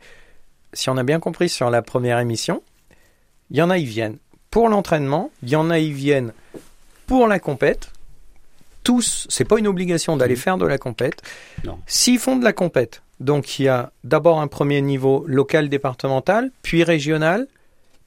si 0.73 0.91
on 0.91 0.97
a 0.97 1.03
bien 1.03 1.21
compris 1.21 1.49
sur 1.49 1.71
la 1.71 1.83
première 1.83 2.19
émission, 2.19 2.63
il 3.51 3.59
y 3.59 3.63
en 3.63 3.71
a 3.71 3.79
ils 3.79 3.87
viennent 3.87 4.19
pour 4.51 4.69
l'entraînement, 4.69 5.31
il 5.43 5.51
y 5.51 5.57
en 5.57 5.69
a 5.71 5.79
ils 5.79 5.93
viennent 5.93 6.33
pour 7.07 7.27
la 7.27 7.39
compète. 7.39 7.91
Tous, 8.85 9.27
c'est 9.31 9.45
pas 9.45 9.59
une 9.59 9.67
obligation 9.67 10.17
d'aller 10.17 10.37
faire 10.37 10.59
de 10.59 10.67
la 10.67 10.79
compète. 10.79 11.23
Non. 11.65 11.79
S'ils 11.87 12.19
font 12.19 12.37
de 12.37 12.45
la 12.45 12.53
compète, 12.53 13.03
donc 13.19 13.59
il 13.59 13.65
y 13.65 13.69
a 13.69 13.91
d'abord 14.05 14.41
un 14.41 14.47
premier 14.47 14.81
niveau 14.83 15.25
local 15.27 15.69
départemental, 15.69 16.51
puis 16.63 16.85
régional, 16.85 17.47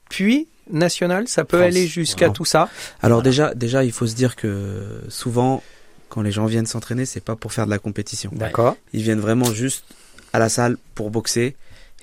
puis 0.08 0.46
national, 0.70 1.28
ça 1.28 1.44
peut 1.44 1.58
France, 1.58 1.68
aller 1.68 1.86
jusqu'à 1.86 2.26
voilà. 2.26 2.34
tout 2.34 2.44
ça. 2.44 2.68
Alors 3.02 3.18
Voilà. 3.18 3.22
déjà, 3.22 3.54
déjà, 3.54 3.84
il 3.84 3.92
faut 3.92 4.06
se 4.06 4.14
dire 4.14 4.36
que 4.36 5.02
souvent, 5.08 5.62
quand 6.08 6.22
les 6.22 6.30
gens 6.30 6.46
viennent 6.46 6.66
s'entraîner, 6.66 7.06
c'est 7.06 7.20
pas 7.24 7.36
pour 7.36 7.52
faire 7.52 7.66
de 7.66 7.70
la 7.70 7.78
compétition. 7.78 8.30
D'accord. 8.34 8.76
Ils 8.92 9.02
viennent 9.02 9.20
vraiment 9.20 9.52
juste 9.52 9.84
à 10.32 10.38
la 10.38 10.48
salle 10.48 10.76
pour 10.94 11.10
boxer. 11.10 11.56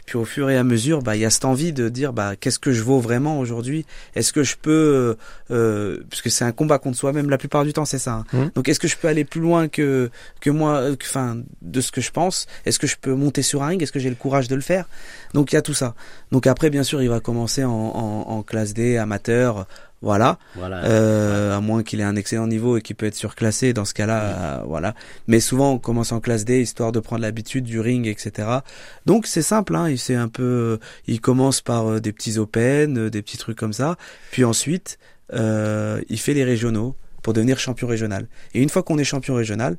Et 0.05 0.11
puis 0.11 0.17
au 0.19 0.25
fur 0.25 0.51
et 0.51 0.55
à 0.57 0.63
mesure, 0.63 1.01
bah 1.01 1.15
il 1.15 1.21
y 1.21 1.25
a 1.25 1.31
cette 1.31 1.45
envie 1.45 1.73
de 1.73 1.89
dire 1.89 2.13
bah 2.13 2.35
qu'est-ce 2.39 2.59
que 2.59 2.71
je 2.71 2.83
vaux 2.83 2.99
vraiment 2.99 3.39
aujourd'hui? 3.39 3.87
Est-ce 4.13 4.33
que 4.33 4.43
je 4.43 4.55
peux 4.55 4.71
euh, 4.71 5.15
euh, 5.49 6.03
parce 6.11 6.21
que 6.21 6.29
c'est 6.29 6.45
un 6.45 6.51
combat 6.51 6.77
contre 6.77 6.95
soi-même 6.95 7.27
la 7.27 7.39
plupart 7.39 7.63
du 7.65 7.73
temps, 7.73 7.85
c'est 7.85 7.97
ça. 7.97 8.13
hein. 8.13 8.25
Mhm. 8.31 8.51
Donc 8.53 8.69
est-ce 8.69 8.79
que 8.79 8.87
je 8.87 8.97
peux 8.97 9.07
aller 9.07 9.25
plus 9.25 9.41
loin 9.41 9.67
que 9.67 10.11
que 10.41 10.51
moi 10.51 10.75
euh, 10.77 10.95
enfin 11.01 11.39
de 11.63 11.81
ce 11.81 11.91
que 11.91 12.01
je 12.01 12.11
pense? 12.11 12.45
Est-ce 12.67 12.77
que 12.77 12.85
je 12.85 12.97
peux 13.01 13.15
monter 13.15 13.41
sur 13.41 13.63
un 13.63 13.67
ring? 13.69 13.81
Est-ce 13.81 13.91
que 13.91 13.97
j'ai 13.99 14.09
le 14.11 14.15
courage 14.15 14.47
de 14.47 14.53
le 14.53 14.61
faire? 14.61 14.85
Donc 15.33 15.51
il 15.51 15.55
y 15.55 15.57
a 15.57 15.63
tout 15.63 15.73
ça. 15.73 15.95
Donc 16.31 16.45
après 16.45 16.69
bien 16.69 16.83
sûr, 16.83 17.01
il 17.01 17.09
va 17.09 17.19
commencer 17.19 17.63
en, 17.63 17.71
en, 17.71 18.29
en 18.29 18.43
classe 18.43 18.75
D 18.75 18.97
amateur, 18.97 19.65
voilà. 20.01 20.37
Voilà. 20.55 20.83
Euh, 20.85 21.57
à 21.57 21.61
moins 21.61 21.83
qu'il 21.83 21.99
ait 21.99 22.03
un 22.03 22.15
excellent 22.15 22.47
niveau 22.47 22.77
et 22.77 22.81
qu'il 22.81 22.95
peut 22.95 23.05
être 23.05 23.15
surclassé 23.15 23.73
dans 23.73 23.85
ce 23.85 23.93
cas-là, 23.93 24.21
euh, 24.21 24.63
voilà. 24.67 24.93
Mais 25.27 25.39
souvent 25.39 25.73
on 25.73 25.79
commence 25.79 26.11
en 26.11 26.19
classe 26.19 26.45
D 26.45 26.61
histoire 26.61 26.91
de 26.91 26.99
prendre 26.99 27.21
l'habitude 27.21 27.63
du 27.63 27.79
ring, 27.79 28.07
etc. 28.07 28.47
Donc 29.05 29.25
c'est 29.25 29.41
simple, 29.41 29.75
hein, 29.75 29.89
il 29.89 29.97
c'est 29.97 30.15
un 30.15 30.27
peu, 30.27 30.79
il 31.07 31.21
commence 31.21 31.61
par 31.61 31.87
euh, 31.87 31.99
des 31.99 32.11
petits 32.11 32.37
open, 32.37 32.97
euh, 32.97 33.09
des 33.09 33.21
petits 33.21 33.37
trucs 33.37 33.57
comme 33.57 33.73
ça, 33.73 33.95
puis 34.31 34.43
ensuite 34.43 34.99
euh, 35.33 36.01
il 36.09 36.19
fait 36.19 36.33
les 36.33 36.43
régionaux 36.43 36.95
pour 37.23 37.33
devenir 37.33 37.57
champion 37.57 37.87
régional. 37.87 38.27
Et 38.53 38.61
une 38.61 38.69
fois 38.69 38.83
qu'on 38.83 38.97
est 38.97 39.03
champion 39.03 39.33
régional, 39.33 39.77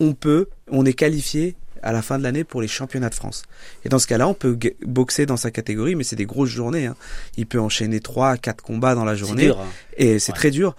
on 0.00 0.12
peut, 0.12 0.48
on 0.70 0.84
est 0.84 0.92
qualifié 0.92 1.56
à 1.82 1.92
la 1.92 2.02
fin 2.02 2.18
de 2.18 2.22
l'année 2.22 2.44
pour 2.44 2.60
les 2.62 2.68
championnats 2.68 3.08
de 3.10 3.14
France. 3.14 3.42
Et 3.84 3.88
dans 3.88 3.98
ce 3.98 4.06
cas-là, 4.06 4.28
on 4.28 4.34
peut 4.34 4.58
boxer 4.86 5.26
dans 5.26 5.36
sa 5.36 5.50
catégorie, 5.50 5.94
mais 5.94 6.04
c'est 6.04 6.16
des 6.16 6.26
grosses 6.26 6.50
journées. 6.50 6.86
Hein. 6.86 6.96
Il 7.36 7.46
peut 7.46 7.60
enchaîner 7.60 8.00
trois 8.00 8.30
à 8.30 8.36
quatre 8.36 8.62
combats 8.62 8.94
dans 8.94 9.04
la 9.04 9.12
c'est 9.12 9.18
journée. 9.18 9.44
dur. 9.44 9.60
hein. 9.60 9.66
Et 9.96 10.18
c'est 10.18 10.32
Ouais. 10.32 10.38
très 10.38 10.50
dur. 10.50 10.76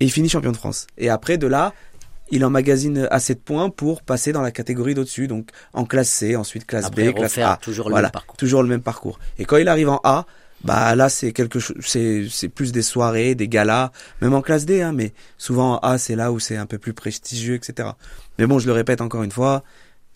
Et 0.00 0.04
il 0.04 0.10
finit 0.12 0.28
champion 0.28 0.52
de 0.52 0.56
France. 0.56 0.86
Et 0.98 1.08
après, 1.08 1.38
de 1.38 1.46
là, 1.46 1.72
il 2.30 2.44
emmagasine 2.44 3.06
assez 3.10 3.34
de 3.34 3.40
points 3.40 3.70
pour 3.70 4.02
passer 4.02 4.32
dans 4.32 4.42
la 4.42 4.50
catégorie 4.50 4.94
d'au-dessus. 4.94 5.26
Donc, 5.28 5.48
en 5.72 5.84
classe 5.84 6.08
C, 6.08 6.36
ensuite 6.36 6.66
classe 6.66 6.86
Après 6.86 7.10
B, 7.10 7.14
classe 7.14 7.38
A. 7.38 7.58
toujours 7.62 7.88
le 7.88 7.94
même 7.96 8.10
parcours. 8.10 8.36
Toujours 8.36 8.62
le 8.62 8.68
même 8.68 8.82
parcours. 8.82 9.18
Et 9.38 9.44
quand 9.44 9.56
il 9.56 9.68
arrive 9.68 9.88
en 9.88 10.00
A, 10.04 10.26
bah 10.64 10.94
là, 10.96 11.08
c'est 11.08 11.32
quelque 11.32 11.58
chose, 11.60 11.76
c'est, 11.80 12.26
c'est 12.30 12.48
plus 12.48 12.72
des 12.72 12.82
soirées, 12.82 13.34
des 13.34 13.46
galas, 13.46 13.92
même 14.22 14.32
en 14.34 14.40
classe 14.42 14.64
D, 14.64 14.80
hein, 14.82 14.92
mais 14.92 15.12
souvent 15.38 15.74
en 15.74 15.78
A, 15.78 15.98
c'est 15.98 16.16
là 16.16 16.32
où 16.32 16.40
c'est 16.40 16.56
un 16.56 16.66
peu 16.66 16.78
plus 16.78 16.94
prestigieux, 16.94 17.54
etc. 17.54 17.90
Mais 18.38 18.46
bon, 18.46 18.58
je 18.58 18.66
le 18.66 18.72
répète 18.72 19.00
encore 19.02 19.22
une 19.22 19.30
fois, 19.30 19.62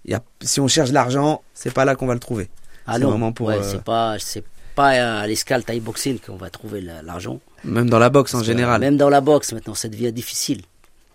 y 0.07 0.15
a, 0.15 0.23
si 0.43 0.61
on 0.61 0.69
cherche 0.69 0.91
l'argent, 0.93 1.43
c'est 1.55 1.73
pas 1.73 1.85
là 1.85 1.95
qu'on 1.97 2.07
va 2.07 2.15
le 2.15 2.21
trouver. 2.21 2.49
Ah 2.87 2.95
C'est 2.95 3.01
non, 3.01 3.11
vraiment 3.11 3.33
pour, 3.33 3.49
ouais, 3.49 3.57
euh, 3.59 3.63
c'est 3.63 3.83
pas, 3.83 4.17
c'est 4.19 4.45
pas 4.75 4.89
à 5.21 5.27
l'escale 5.27 5.65
Thai 5.65 5.81
boxing 5.81 6.19
qu'on 6.19 6.37
va 6.37 6.49
trouver 6.51 6.81
la- 6.81 7.03
l'argent. 7.03 7.41
Même 7.65 7.91
dans 7.91 7.99
la 7.99 8.09
boxe 8.11 8.33
en 8.35 8.39
Parce 8.39 8.47
général. 8.47 8.81
Même 8.81 8.97
dans 8.97 9.11
la 9.11 9.21
boxe, 9.21 9.53
maintenant, 9.53 9.75
ça 9.75 9.89
devient 9.89 10.13
difficile. 10.13 10.63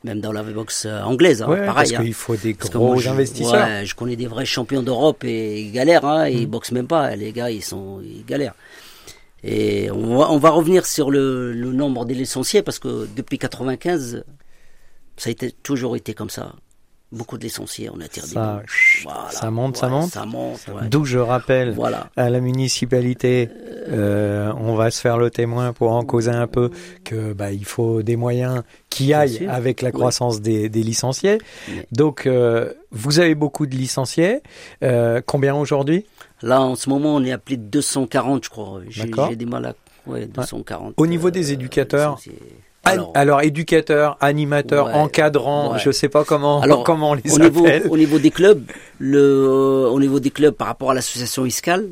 Même 0.03 0.21
dans 0.21 0.31
la 0.31 0.43
boxe 0.43 0.85
euh, 0.85 1.01
anglaise, 1.01 1.41
hein, 1.41 1.47
Ouais, 1.49 1.57
parce 1.65 1.67
pareil. 1.89 1.95
hein. 1.95 2.03
qu'il 2.03 2.13
faut 2.13 2.35
des 2.35 2.53
Parce 2.53 2.69
gros 2.69 2.93
moi, 2.93 3.01
je- 3.01 3.09
investisseurs. 3.09 3.53
Ouais, 3.67 3.85
je 3.85 3.95
connais 3.95 4.15
des 4.15 4.27
vrais 4.27 4.45
champions 4.45 4.83
d'Europe 4.83 5.23
et 5.23 5.61
ils 5.61 5.71
galèrent, 5.71 6.05
hein, 6.05 6.25
Mm. 6.29 6.33
ils 6.33 6.45
boxent 6.47 6.71
même 6.73 6.85
pas. 6.87 7.15
Les 7.15 7.31
gars, 7.31 7.49
ils 7.49 7.63
sont, 7.63 8.01
ils 8.03 8.23
galèrent. 8.23 8.53
Et 9.43 9.89
on 9.91 10.17
va, 10.17 10.31
on 10.31 10.37
va 10.37 10.49
revenir 10.51 10.85
sur 10.85 11.09
le, 11.11 11.53
le 11.53 11.71
nombre 11.71 12.05
des 12.05 12.13
licenciés 12.13 12.61
parce 12.61 12.77
que 12.79 13.07
depuis 13.15 13.37
95, 13.39 14.23
ça 15.17 15.29
a 15.29 15.31
été, 15.31 15.51
toujours 15.51 15.95
été 15.95 16.13
comme 16.13 16.29
ça. 16.29 16.53
Beaucoup 17.11 17.37
de 17.37 17.43
licenciés, 17.43 17.89
on 17.93 17.99
a 18.01 18.05
interdit. 18.05 18.31
Ça, 18.33 18.61
Voilà. 19.03 19.29
ça 19.29 19.51
monte, 19.51 19.77
ça 19.77 19.87
monte. 19.89 20.09
Ça 20.11 20.25
monte, 20.25 20.59
ouais. 20.67 20.87
D'où 20.89 21.05
je 21.05 21.19
rappelle 21.19 21.71
Voilà. 21.73 22.09
à 22.17 22.29
la 22.29 22.41
municipalité, 22.41 23.49
euh, 23.87 24.51
on 24.57 24.75
va 24.75 24.91
se 24.91 24.99
faire 24.99 25.17
le 25.17 25.29
témoin 25.29 25.71
pour 25.71 25.91
en 25.91 26.03
causer 26.03 26.31
un 26.31 26.47
peu, 26.47 26.71
que 27.03 27.31
bah, 27.33 27.51
il 27.51 27.63
faut 27.63 28.01
des 28.01 28.15
moyens 28.15 28.63
qui 28.89 29.13
aillent 29.13 29.47
avec 29.47 29.81
la 29.81 29.91
croissance 29.91 30.41
des, 30.41 30.67
des 30.67 30.83
licenciés. 30.83 31.37
Donc, 31.91 32.25
euh, 32.25 32.73
vous 32.91 33.19
avez 33.19 33.35
beaucoup 33.35 33.65
de 33.67 33.75
licenciés. 33.75 34.41
Euh, 34.83 35.21
combien 35.25 35.55
aujourd'hui? 35.55 36.05
Là, 36.41 36.59
en 36.61 36.75
ce 36.75 36.89
moment, 36.89 37.15
on 37.15 37.23
est 37.23 37.31
à 37.31 37.37
plus 37.37 37.57
de 37.57 37.63
240, 37.63 38.43
je 38.45 38.49
crois. 38.49 38.81
J'ai 38.89 39.35
des 39.35 39.45
mal 39.45 39.65
à. 39.67 39.73
Ouais, 40.07 40.25
240. 40.27 40.93
Au 40.97 41.07
niveau 41.07 41.31
des 41.31 41.51
éducateurs, 41.51 42.17
licenciés. 42.17 42.37
Alors, 42.85 43.11
Alors, 43.15 43.41
éducateurs, 43.41 44.17
animateurs, 44.21 44.87
Ouais. 44.95 45.79
je 45.79 45.91
sais 45.91 46.09
pas 46.09 46.23
comment, 46.23 46.61
Alors, 46.63 46.83
comment 46.83 47.11
on 47.11 47.13
les 47.15 47.31
au 47.33 47.39
niveau, 47.39 47.65
appelle. 47.65 47.87
au 47.89 47.97
niveau 47.97 48.19
des 48.19 48.31
clubs, 48.31 48.63
le, 48.99 49.87
au 49.91 49.99
niveau 49.99 50.19
des 50.19 50.29
clubs 50.31 50.53
par 50.53 50.67
rapport 50.67 50.91
à 50.91 50.93
l'association 50.93 51.45
ISCAL, 51.45 51.87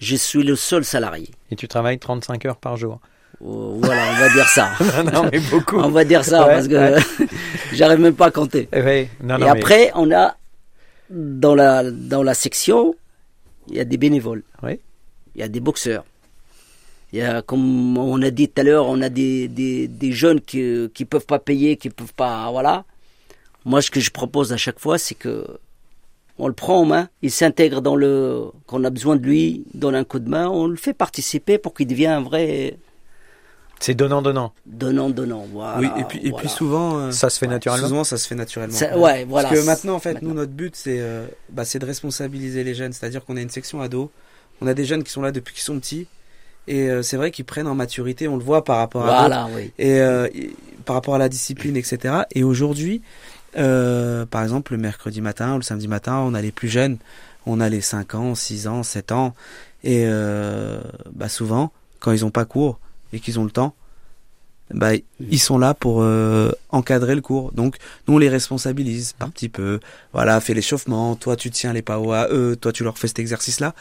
je 0.00 0.16
suis 0.16 0.42
le 0.42 0.56
seul 0.56 0.84
salarié. 0.84 1.30
Et 1.50 1.56
tu 1.56 1.68
travailles 1.68 1.98
35 1.98 2.44
heures 2.46 2.56
par 2.56 2.76
jour. 2.76 3.00
Euh, 3.42 3.46
Voilà, 3.80 4.02
on 4.12 4.20
va 4.20 4.28
dire 4.32 4.48
ça. 4.48 4.70
non, 5.12 5.28
mais 5.32 5.40
beaucoup. 5.50 5.76
on 5.78 5.88
va 5.90 6.04
dire 6.04 6.24
ça 6.24 6.46
Ouais, 6.46 6.54
parce 6.54 6.68
que 6.68 7.26
j'arrive 7.72 7.98
même 8.00 8.14
pas 8.14 8.26
à 8.26 8.30
compter. 8.30 8.68
Non, 8.72 9.38
non, 9.38 9.38
Et 9.38 9.40
mais- 9.40 9.48
après, 9.48 9.90
on 9.94 10.10
a 10.12 10.36
dans 11.10 11.54
la 11.54 11.82
dans 11.90 12.22
la 12.22 12.34
section, 12.34 12.94
il 13.68 13.76
y 13.76 13.80
a 13.80 13.84
des 13.84 13.96
bénévoles. 13.96 14.42
Oui. 14.62 14.80
Il 15.34 15.40
y 15.40 15.44
a 15.44 15.48
des 15.48 15.60
boxeurs. 15.60 16.04
Il 17.14 17.18
y 17.18 17.22
a, 17.22 17.42
comme 17.42 17.96
on 17.96 18.20
a 18.22 18.30
dit 18.30 18.48
tout 18.48 18.60
à 18.60 18.64
l'heure, 18.64 18.86
on 18.88 19.00
a 19.00 19.08
des, 19.08 19.46
des, 19.46 19.86
des 19.86 20.10
jeunes 20.10 20.40
qui 20.40 20.90
qui 20.92 21.04
peuvent 21.04 21.26
pas 21.26 21.38
payer, 21.38 21.76
qui 21.76 21.88
peuvent 21.88 22.12
pas, 22.12 22.50
voilà. 22.50 22.84
Moi, 23.64 23.80
ce 23.82 23.88
que 23.92 24.00
je 24.00 24.10
propose 24.10 24.52
à 24.52 24.56
chaque 24.56 24.80
fois, 24.80 24.98
c'est 24.98 25.14
que 25.14 25.46
on 26.38 26.48
le 26.48 26.54
prend 26.54 26.80
en 26.80 26.84
main, 26.84 27.08
il 27.22 27.30
s'intègre 27.30 27.80
dans 27.82 27.94
le, 27.94 28.46
qu'on 28.66 28.82
a 28.82 28.90
besoin 28.90 29.14
de 29.14 29.22
lui, 29.24 29.64
donne 29.74 29.94
un 29.94 30.02
coup 30.02 30.18
de 30.18 30.28
main, 30.28 30.48
on 30.48 30.66
le 30.66 30.74
fait 30.74 30.92
participer 30.92 31.56
pour 31.56 31.72
qu'il 31.72 31.86
devienne 31.86 32.10
un 32.10 32.20
vrai 32.22 32.76
c'est 33.78 33.94
donnant-donnant. 33.94 34.52
donnant 34.66 35.08
donnant. 35.10 35.46
Voilà. 35.52 35.78
oui, 35.78 35.88
et 36.00 36.04
puis, 36.04 36.18
et 36.18 36.30
voilà. 36.30 36.38
puis 36.38 36.48
souvent, 36.48 36.98
euh, 36.98 37.10
Ça 37.12 37.30
se 37.30 37.38
fait 37.38 37.46
naturellement. 37.46 37.86
souvent 37.86 38.02
ça 38.02 38.16
se 38.16 38.26
fait 38.26 38.34
naturellement. 38.34 38.74
Ça- 38.74 38.98
ouais, 38.98 39.24
voilà. 39.24 39.50
Parce 39.50 39.60
que 39.60 39.66
maintenant, 39.66 39.94
en 39.94 39.98
fait, 40.00 40.14
Maintenant. 40.14 40.30
nous, 40.30 40.34
notre 40.34 40.52
but, 40.52 40.74
c'est 40.74 40.98
euh, 40.98 41.26
bah, 41.50 41.64
c'est 41.64 41.78
de 41.78 41.86
responsabiliser 41.86 42.64
les 42.64 42.74
jeunes. 42.74 42.92
C'est-à-dire 42.92 43.24
qu'on 43.24 43.36
a 43.36 43.40
une 43.40 43.50
section 43.50 43.80
ado. 43.80 44.10
On 44.60 44.66
a 44.66 44.74
des 44.74 44.84
jeunes 44.84 45.04
qui 45.04 45.12
sont 45.12 45.22
là 45.22 45.30
depuis 45.32 45.54
qu'ils 45.54 45.62
sont 45.62 45.78
petits. 45.78 46.06
Et 46.66 46.88
euh, 46.88 47.02
c'est 47.02 47.16
vrai 47.16 47.30
qu'ils 47.30 47.44
prennent 47.44 47.66
en 47.66 47.74
maturité. 47.74 48.28
On 48.28 48.36
le 48.36 48.44
voit 48.44 48.64
par 48.64 48.78
rapport 48.78 49.06
à. 49.06 49.20
Voilà, 49.20 49.48
oui. 49.54 49.72
et 49.78 50.00
euh, 50.00 50.28
et 50.34 50.50
par 50.84 50.94
rapport 50.96 51.14
à 51.14 51.18
la 51.18 51.28
discipline, 51.28 51.76
etc. 51.76 52.22
Et 52.32 52.44
aujourd'hui, 52.44 53.02
euh, 53.56 54.26
par 54.26 54.42
exemple, 54.42 54.72
le 54.72 54.78
mercredi 54.78 55.20
matin 55.20 55.54
ou 55.54 55.56
le 55.56 55.62
samedi 55.62 55.88
matin, 55.88 56.18
on 56.18 56.34
a 56.34 56.42
les 56.42 56.52
plus 56.52 56.68
jeunes, 56.68 56.98
on 57.46 57.60
a 57.60 57.68
les 57.68 57.80
5 57.80 58.14
ans, 58.14 58.34
6 58.34 58.66
ans, 58.66 58.82
7 58.82 59.12
ans, 59.12 59.34
et 59.82 60.04
euh, 60.06 60.80
bah 61.14 61.28
souvent, 61.28 61.72
quand 62.00 62.12
ils 62.12 62.24
ont 62.24 62.30
pas 62.30 62.44
cours 62.44 62.78
et 63.12 63.20
qu'ils 63.20 63.38
ont 63.38 63.44
le 63.44 63.50
temps, 63.50 63.74
bah 64.72 64.92
ils 65.20 65.38
sont 65.40 65.58
là 65.58 65.74
pour 65.74 66.00
euh, 66.02 66.50
encadrer 66.70 67.14
le 67.14 67.20
cours. 67.20 67.52
Donc 67.52 67.76
nous 68.08 68.14
on 68.14 68.18
les 68.18 68.30
responsabilise 68.30 69.12
par 69.12 69.30
petit 69.30 69.50
peu. 69.50 69.78
Voilà, 70.12 70.40
fais 70.40 70.54
l'échauffement, 70.54 71.14
toi 71.16 71.36
tu 71.36 71.50
tiens 71.50 71.72
les 71.72 71.82
PAO 71.82 72.12
à 72.12 72.28
eux, 72.30 72.56
toi 72.56 72.72
tu 72.72 72.82
leur 72.82 72.98
fais 72.98 73.08
cet 73.08 73.18
exercice 73.18 73.60
là. 73.60 73.74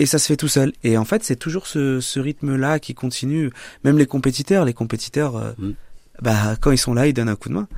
Et 0.00 0.06
ça 0.06 0.18
se 0.18 0.26
fait 0.26 0.36
tout 0.36 0.48
seul. 0.48 0.72
Et 0.82 0.96
en 0.98 1.04
fait, 1.04 1.22
c'est 1.22 1.36
toujours 1.36 1.66
ce, 1.68 2.00
ce 2.00 2.18
rythme-là 2.18 2.78
qui 2.80 2.94
continue. 2.94 3.50
Même 3.84 3.98
les 3.98 4.06
compétiteurs, 4.06 4.64
les 4.64 4.72
compétiteurs, 4.74 5.36
euh, 5.36 5.52
Mm. 5.58 5.70
bah 6.22 6.56
quand 6.60 6.70
ils 6.72 6.78
sont 6.78 6.94
là, 6.94 7.06
ils 7.06 7.12
donnent 7.12 7.28
un 7.28 7.36
coup 7.36 7.50
de 7.50 7.54
main. 7.54 7.68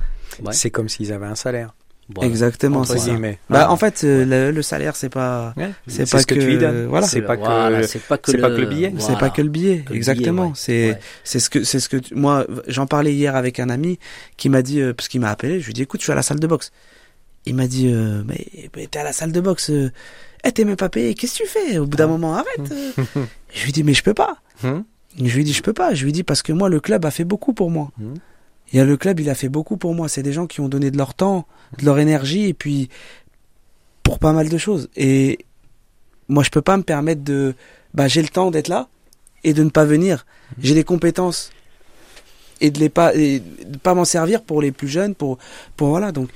Ouais. 0.43 0.53
C'est 0.53 0.71
comme 0.71 0.89
s'ils 0.89 1.11
avaient 1.13 1.25
un 1.27 1.35
salaire. 1.35 1.75
Voilà. 2.13 2.29
Exactement, 2.29 2.79
entre 2.81 2.93
c'est 2.93 2.99
ça. 2.99 3.13
Bah 3.49 3.65
Ah. 3.67 3.71
en 3.71 3.77
fait, 3.77 4.03
euh, 4.03 4.25
le, 4.25 4.51
le 4.51 4.61
salaire, 4.61 4.95
c'est 4.97 5.07
pas, 5.09 5.53
Ouais, 5.55 5.71
c'est 5.87 6.09
pas 6.09 6.19
ce 6.19 6.25
que, 6.27 6.33
tu 6.35 6.41
lui 6.41 6.57
donnes. 6.57 6.85
voilà. 6.87 7.07
C'est 7.07 7.21
pas 7.21 7.37
que 7.37 7.41
Voilà, 7.43 7.77
pas 7.77 8.17
que, 8.17 8.29
c'est 8.31 8.37
pas 8.39 8.49
que 8.49 8.59
le 8.59 8.65
billet. 8.65 8.93
c'est 8.99 9.17
pas 9.17 9.29
que 9.29 9.41
le 9.41 9.47
billet. 9.49 9.83
Que 9.85 9.91
le 9.91 9.95
Exactement. 9.95 10.47
ouais. 10.47 10.51
C'est 10.55 10.89
Ouais. 10.91 10.99
c'est 11.23 11.39
ce 11.39 11.49
que 11.49 11.63
c'est 11.63 11.79
ce 11.79 11.87
que 11.87 11.95
tu- 11.97 12.13
moi 12.15 12.45
j'en 12.67 12.87
parlais 12.87 13.13
hier 13.13 13.35
avec 13.37 13.59
un 13.61 13.69
ami 13.69 13.99
qui 14.35 14.49
m'a 14.49 14.61
dit 14.61 14.81
euh, 14.81 14.93
parce 14.93 15.07
qu'il 15.07 15.21
m'a 15.21 15.29
appelé. 15.29 15.59
Je 15.61 15.65
lui 15.65 15.71
ai 15.71 15.73
dit 15.73 15.81
écoute, 15.83 16.01
je 16.01 16.05
suis 16.05 16.11
à 16.11 16.15
la 16.15 16.23
salle 16.23 16.39
de 16.41 16.47
boxe. 16.47 16.71
Il 17.45 17.55
m'a 17.55 17.67
dit 17.67 17.87
euh, 17.91 18.23
mais, 18.25 18.45
mais 18.75 18.87
t'es 18.87 18.99
à 18.99 19.03
la 19.03 19.13
salle 19.13 19.31
de 19.31 19.41
boxe. 19.41 19.69
Euh, 19.69 19.91
eh, 20.45 20.51
t'es 20.51 20.65
même 20.65 20.75
pas 20.75 20.89
payé. 20.89 21.13
Qu'est-ce 21.13 21.39
que 21.39 21.43
tu 21.43 21.49
fais? 21.49 21.77
Au 21.77 21.85
bout 21.85 21.97
d'un 21.97 22.07
moment, 22.07 22.35
arrête. 22.35 22.71
euh. 22.71 22.91
je 23.53 23.65
lui 23.65 23.71
dit 23.71 23.83
mais 23.83 23.93
je 23.93 24.03
peux 24.03 24.13
pas. 24.13 24.37
Hum, 24.63 24.83
Je 25.17 25.35
lui 25.35 25.43
dit, 25.43 25.53
je 25.53 25.61
peux 25.61 25.73
pas. 25.73 25.93
Je 25.93 26.05
lui 26.05 26.11
dit, 26.11 26.23
parce 26.23 26.41
que 26.41 26.53
moi, 26.53 26.69
le 26.69 26.79
club 26.79 27.05
a 27.05 27.11
fait 27.11 27.23
beaucoup 27.25 27.53
pour 27.53 27.69
moi. 27.69 27.91
Mhm. 27.97 28.13
Il 28.71 28.77
y 28.77 28.79
a 28.79 28.85
le 28.85 28.97
club, 28.97 29.19
il 29.19 29.29
a 29.29 29.35
fait 29.35 29.49
beaucoup 29.49 29.77
pour 29.77 29.93
moi. 29.93 30.07
C'est 30.09 30.23
des 30.23 30.31
gens 30.33 30.47
qui 30.47 30.59
ont 30.61 30.69
donné 30.69 30.89
de 30.89 30.97
leur 30.97 31.13
temps, 31.13 31.45
de 31.79 31.85
leur 31.85 31.99
énergie, 31.99 32.47
et 32.47 32.53
puis, 32.53 32.89
pour 34.03 34.19
pas 34.19 34.31
mal 34.33 34.49
de 34.49 34.57
choses. 34.57 34.89
Et 34.95 35.39
moi, 36.29 36.43
je 36.43 36.49
peux 36.49 36.61
pas 36.61 36.77
me 36.77 36.83
permettre 36.83 37.23
de, 37.23 37.53
bah, 37.93 38.07
j'ai 38.07 38.21
le 38.21 38.29
temps 38.29 38.49
d'être 38.51 38.69
là, 38.69 38.87
et 39.43 39.53
de 39.53 39.63
ne 39.63 39.69
pas 39.69 39.85
venir. 39.85 40.25
J'ai 40.59 40.73
des 40.73 40.83
compétences. 40.83 41.51
Et 42.61 42.71
de 42.71 42.79
les 42.79 42.89
pas, 42.89 43.13
et 43.13 43.39
de 43.65 43.77
pas 43.77 43.93
m'en 43.93 44.05
servir 44.05 44.41
pour 44.41 44.61
les 44.61 44.71
plus 44.71 44.87
jeunes, 44.87 45.13
pour, 45.13 45.37
pour 45.75 45.89
voilà. 45.89 46.11
Donc, 46.11 46.29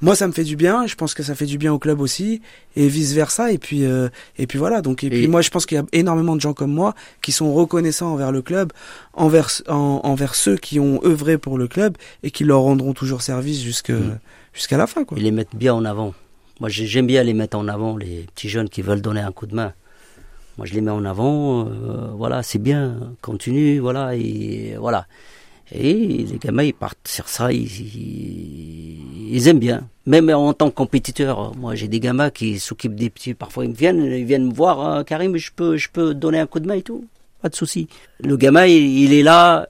moi, 0.00 0.14
ça 0.16 0.26
me 0.26 0.32
fait 0.32 0.44
du 0.44 0.56
bien. 0.56 0.86
Je 0.86 0.94
pense 0.94 1.14
que 1.14 1.22
ça 1.22 1.34
fait 1.34 1.46
du 1.46 1.58
bien 1.58 1.72
au 1.72 1.78
club 1.78 2.00
aussi, 2.00 2.40
et 2.76 2.88
vice 2.88 3.12
versa. 3.12 3.52
Et 3.52 3.58
puis, 3.58 3.84
euh, 3.84 4.08
et 4.38 4.46
puis 4.46 4.58
voilà. 4.58 4.80
Donc, 4.82 5.02
et, 5.04 5.06
Et- 5.08 5.10
puis 5.10 5.28
moi, 5.28 5.40
je 5.42 5.50
pense 5.50 5.66
qu'il 5.66 5.76
y 5.76 5.80
a 5.80 5.84
énormément 5.92 6.36
de 6.36 6.40
gens 6.40 6.52
comme 6.54 6.72
moi 6.72 6.94
qui 7.22 7.32
sont 7.32 7.52
reconnaissants 7.52 8.12
envers 8.12 8.32
le 8.32 8.42
club, 8.42 8.72
envers, 9.14 9.48
en- 9.68 10.00
envers 10.04 10.34
ceux 10.34 10.56
qui 10.56 10.78
ont 10.80 11.00
œuvré 11.04 11.38
pour 11.38 11.58
le 11.58 11.68
club 11.68 11.96
et 12.22 12.30
qui 12.30 12.44
leur 12.44 12.60
rendront 12.60 12.92
toujours 12.94 13.22
service 13.22 13.60
jusque, 13.62 13.90
Mm. 13.90 14.18
jusqu'à 14.52 14.76
la 14.76 14.86
fin, 14.86 15.04
quoi. 15.04 15.18
Ils 15.18 15.24
les 15.24 15.30
mettent 15.32 15.54
bien 15.56 15.74
en 15.74 15.84
avant. 15.84 16.14
Moi, 16.60 16.68
j'ai- 16.68 16.86
j'aime 16.86 17.06
bien 17.06 17.22
les 17.22 17.34
mettre 17.34 17.56
en 17.56 17.68
avant, 17.68 17.96
les 17.96 18.26
petits 18.34 18.48
jeunes 18.48 18.68
qui 18.68 18.82
veulent 18.82 19.00
donner 19.02 19.20
un 19.20 19.32
coup 19.32 19.46
de 19.46 19.54
main. 19.54 19.72
Moi, 20.56 20.66
je 20.66 20.74
les 20.74 20.80
mets 20.80 20.90
en 20.90 21.04
avant. 21.04 21.68
euh, 21.68 22.08
voilà, 22.16 22.42
c'est 22.42 22.58
bien. 22.58 22.96
Continue, 23.22 23.78
voilà, 23.78 24.16
et 24.16 24.74
voilà. 24.78 25.06
Et 25.72 25.94
les 25.94 26.38
gamins, 26.38 26.62
ils 26.62 26.74
partent 26.74 27.06
sur 27.06 27.28
ça. 27.28 27.52
Ils, 27.52 27.68
aiment 29.48 29.58
bien. 29.58 29.86
Même 30.06 30.30
en 30.30 30.54
tant 30.54 30.70
que 30.70 30.74
compétiteur, 30.74 31.54
moi, 31.56 31.74
j'ai 31.74 31.88
des 31.88 32.00
gamins 32.00 32.30
qui 32.30 32.58
s'occupent 32.58 32.94
des 32.94 33.10
petits. 33.10 33.34
Parfois, 33.34 33.64
ils 33.66 33.72
viennent, 33.72 34.04
ils 34.04 34.24
viennent 34.24 34.48
me 34.48 34.54
voir. 34.54 34.80
hein, 34.80 35.04
Karim, 35.04 35.36
je 35.36 35.50
peux, 35.54 35.76
je 35.76 35.88
peux 35.90 36.14
donner 36.14 36.38
un 36.38 36.46
coup 36.46 36.60
de 36.60 36.66
main 36.66 36.74
et 36.74 36.82
tout. 36.82 37.04
Pas 37.42 37.48
de 37.48 37.54
souci. 37.54 37.88
Le 38.20 38.36
gamin, 38.36 38.66
il, 38.66 39.12
est 39.12 39.22
là. 39.22 39.68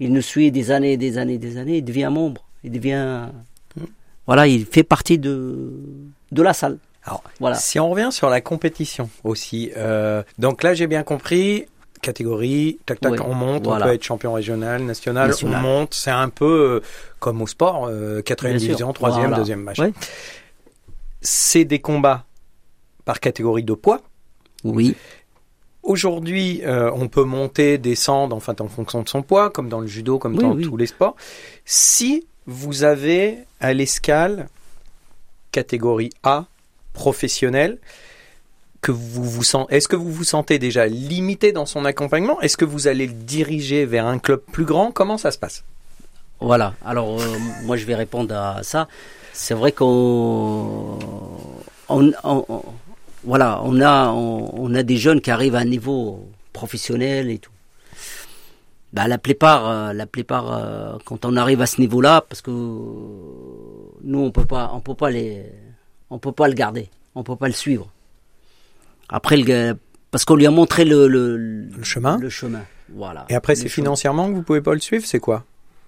Il 0.00 0.12
nous 0.12 0.22
suit 0.22 0.50
des 0.50 0.70
années, 0.70 0.96
des 0.96 1.18
années, 1.18 1.38
des 1.38 1.58
années. 1.58 1.78
Il 1.78 1.84
devient 1.84 2.08
membre. 2.10 2.44
Il 2.64 2.72
devient 2.72 3.28
voilà, 4.28 4.46
il 4.46 4.66
fait 4.66 4.82
partie 4.82 5.16
de, 5.16 5.72
de 6.32 6.42
la 6.42 6.52
salle. 6.52 6.76
Voilà. 7.40 7.56
Si 7.56 7.80
on 7.80 7.88
revient 7.88 8.10
sur 8.12 8.28
la 8.28 8.42
compétition 8.42 9.08
aussi, 9.24 9.72
euh, 9.78 10.22
donc 10.38 10.62
là 10.62 10.74
j'ai 10.74 10.86
bien 10.86 11.02
compris, 11.02 11.64
catégorie, 12.00 12.78
tac 12.86 13.00
tac, 13.00 13.20
on 13.20 13.34
monte, 13.34 13.64
voilà. 13.64 13.84
on 13.84 13.88
peut 13.88 13.94
être 13.94 14.02
champion 14.02 14.32
régional, 14.32 14.82
national, 14.82 15.28
National. 15.28 15.58
on 15.58 15.60
monte, 15.62 15.94
c'est 15.94 16.10
un 16.10 16.28
peu 16.28 16.80
euh, 16.82 16.86
comme 17.18 17.40
au 17.42 17.46
sport, 17.46 17.86
euh, 17.88 18.22
quatrième 18.22 18.58
sûr. 18.58 18.66
division, 18.68 18.92
troisième, 18.92 19.22
Voilà. 19.28 19.36
deuxième. 19.38 19.66
Ouais. 19.78 19.92
C'est 21.20 21.64
des 21.64 21.80
combats 21.80 22.24
par 23.04 23.20
catégorie 23.20 23.62
de 23.64 23.74
poids. 23.74 24.02
Oui, 24.64 24.94
Aujourd'hui, 25.82 26.60
euh, 26.64 26.90
on 26.94 27.08
peut 27.08 27.24
monter, 27.24 27.78
descendre, 27.78 28.36
enfin 28.36 28.54
en 28.60 28.68
fonction 28.68 29.02
de 29.02 29.08
son 29.08 29.22
poids, 29.22 29.48
comme 29.48 29.70
dans 29.70 29.80
le 29.80 29.86
judo, 29.86 30.18
comme 30.18 30.34
Oui, 30.34 30.42
dans 30.42 30.52
oui. 30.52 30.62
tous 30.64 30.76
les 30.76 30.86
sports. 30.86 31.16
Si 31.64 32.26
vous 32.46 32.82
avez 32.84 33.38
à 33.60 33.72
l'escale 33.72 34.48
catégorie 35.50 36.10
A 36.24 36.44
professionnelle, 36.92 37.78
que 38.80 38.92
vous 38.92 39.24
vous 39.24 39.42
sentez, 39.42 39.76
est-ce 39.76 39.88
que 39.88 39.96
vous 39.96 40.12
vous 40.12 40.24
sentez 40.24 40.58
déjà 40.58 40.86
limité 40.86 41.52
dans 41.52 41.66
son 41.66 41.84
accompagnement? 41.84 42.40
Est-ce 42.40 42.56
que 42.56 42.64
vous 42.64 42.86
allez 42.86 43.06
le 43.06 43.12
diriger 43.12 43.84
vers 43.86 44.06
un 44.06 44.18
club 44.18 44.40
plus 44.52 44.64
grand? 44.64 44.92
Comment 44.92 45.18
ça 45.18 45.30
se 45.30 45.38
passe? 45.38 45.64
Voilà. 46.40 46.74
Alors, 46.84 47.20
euh, 47.20 47.24
moi, 47.64 47.76
je 47.76 47.84
vais 47.84 47.96
répondre 47.96 48.34
à 48.34 48.62
ça. 48.62 48.86
C'est 49.32 49.54
vrai 49.54 49.72
qu'on. 49.72 50.98
on- 51.88 52.12
voilà, 53.24 53.60
on 53.64 53.80
a, 53.80 54.08
on 54.10 54.74
a 54.74 54.82
des 54.84 54.96
jeunes 54.96 55.20
qui 55.20 55.30
arrivent 55.32 55.56
à 55.56 55.58
un 55.58 55.64
niveau 55.64 56.28
professionnel 56.52 57.30
et 57.30 57.38
tout. 57.38 57.50
Bah, 58.92 59.06
la 59.08 59.18
plupart, 59.18 59.68
euh, 59.68 59.92
la 59.92 60.06
plupart, 60.06 60.52
euh, 60.52 60.96
quand 61.04 61.24
on 61.24 61.36
arrive 61.36 61.60
à 61.60 61.66
ce 61.66 61.80
niveau-là, 61.80 62.24
parce 62.26 62.40
que 62.40 62.50
nous, 62.50 64.20
on 64.20 64.30
peut 64.30 64.46
pas, 64.46 64.70
on 64.72 64.80
peut 64.80 64.94
pas 64.94 65.10
les, 65.10 65.44
on 66.10 66.18
peut 66.18 66.32
pas 66.32 66.48
le 66.48 66.54
garder, 66.54 66.88
on 67.14 67.22
peut 67.22 67.36
pas 67.36 67.48
le 67.48 67.52
suivre. 67.52 67.88
Après, 69.08 69.36
le 69.36 69.44
gars- 69.44 69.74
parce 70.10 70.24
qu'on 70.24 70.36
lui 70.36 70.46
a 70.46 70.50
montré 70.50 70.84
le, 70.84 71.06
le, 71.08 71.36
Le 71.36 71.82
chemin. 71.82 72.18
le 72.18 72.28
chemin. 72.30 72.62
Voilà. 72.94 73.26
Et 73.28 73.34
après, 73.34 73.54
c'est 73.54 73.68
chemin. 73.68 73.84
financièrement 73.86 74.28
que 74.30 74.34
vous 74.36 74.42
pouvez 74.42 74.60
pas 74.62 74.72
le 74.74 74.80
suivre, 74.80 75.04
c'est 75.06 75.18
quoi? 75.20 75.44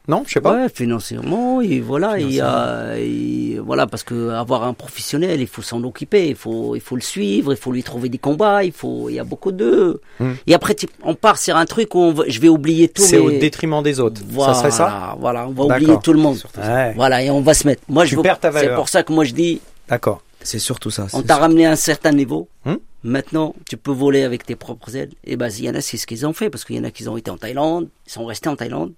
Non, 0.09 0.25
je 0.27 0.33
sais 0.33 0.41
pas. 0.41 0.55
Ouais, 0.55 0.69
financièrement, 0.69 1.61
et 1.61 1.79
voilà, 1.79 2.19
il 2.19 2.33
y 2.33 2.41
a, 2.41 2.95
et 2.99 3.61
voilà, 3.65 3.87
parce 3.87 4.03
que 4.03 4.31
avoir 4.31 4.65
un 4.65 4.73
professionnel, 4.73 5.41
il 5.41 5.47
faut 5.47 5.63
s'en 5.63 5.85
occuper, 5.85 6.29
il 6.29 6.35
faut, 6.35 6.75
il 6.75 6.81
faut 6.81 6.97
le 6.97 7.03
suivre, 7.03 7.53
il 7.53 7.57
faut 7.57 7.71
lui 7.71 7.83
trouver 7.83 8.09
des 8.09 8.19
combats, 8.19 8.65
il 8.65 8.73
faut, 8.73 9.09
il 9.11 9.17
y 9.17 9.19
a 9.21 9.25
beaucoup 9.25 9.53
de. 9.53 10.01
Hmm. 10.19 10.33
Et 10.47 10.55
après, 10.55 10.75
on 11.05 11.15
part 11.15 11.39
sur 11.39 11.55
un 11.57 11.67
truc 11.67 11.95
où 11.95 11.99
on 11.99 12.15
je 12.27 12.41
vais 12.41 12.49
oublier 12.49 12.89
tout. 12.89 13.03
C'est 13.03 13.19
au 13.19 13.29
mais- 13.29 13.39
détriment 13.39 13.83
des 13.83 14.01
autres. 14.01 14.23
Voilà, 14.27 14.55
Ça 14.55 14.61
serait 14.61 14.71
ça? 14.73 15.17
Voilà, 15.21 15.47
on 15.47 15.51
va 15.53 15.67
D'accord. 15.67 15.77
oublier 15.83 15.99
tout 16.03 16.13
le 16.15 16.19
monde. 16.21 16.39
Ouais. 16.59 16.93
Voilà, 16.97 17.23
et 17.23 17.31
on 17.31 17.43
va 17.43 17.55
se 17.55 17.67
mettre. 17.67 17.83
Moi, 17.89 18.05
Tu 18.05 18.11
je 18.13 18.17
veux- 18.17 18.23
perds 18.23 18.41
ta 18.41 18.51
C'est 18.51 18.55
valeur. 18.63 18.77
pour 18.77 18.89
ça 18.89 19.03
que 19.03 19.13
moi 19.13 19.25
je 19.25 19.33
dis, 19.35 19.61
D'accord. 19.89 20.23
C'est 20.43 20.59
surtout 20.59 20.91
ça. 20.91 21.07
on 21.13 21.19
c'est 21.21 21.27
t'a 21.27 21.37
ramené 21.37 21.67
à 21.67 21.73
un 21.73 21.77
certain 21.77 22.13
niveau. 22.13 22.49
Hmm. 22.65 22.77
Maintenant, 23.03 23.55
tu 23.67 23.77
peux 23.77 23.93
voler 23.93 24.23
avec 24.25 24.45
tes 24.45 24.57
propres 24.57 24.95
ailes. 24.97 25.11
Et 25.25 25.37
ben, 25.37 25.49
il 25.49 25.65
y 25.65 25.71
en 25.71 25.75
a, 25.75 25.81
c'est 25.81 25.97
ce 25.97 26.07
qu'ils 26.07 26.27
ont 26.27 26.33
fait, 26.35 26.51
parce 26.51 26.65
qu'il 26.65 26.77
y 26.77 26.79
en 26.81 26.85
a 26.85 26.91
qui 26.91 27.07
ont 27.09 27.17
été 27.17 27.31
en 27.31 27.39
Thaïlande, 27.39 27.89
ils 28.07 28.13
sont 28.13 28.27
restés 28.27 28.49
en 28.51 28.57
Thaïlande, 28.57 28.93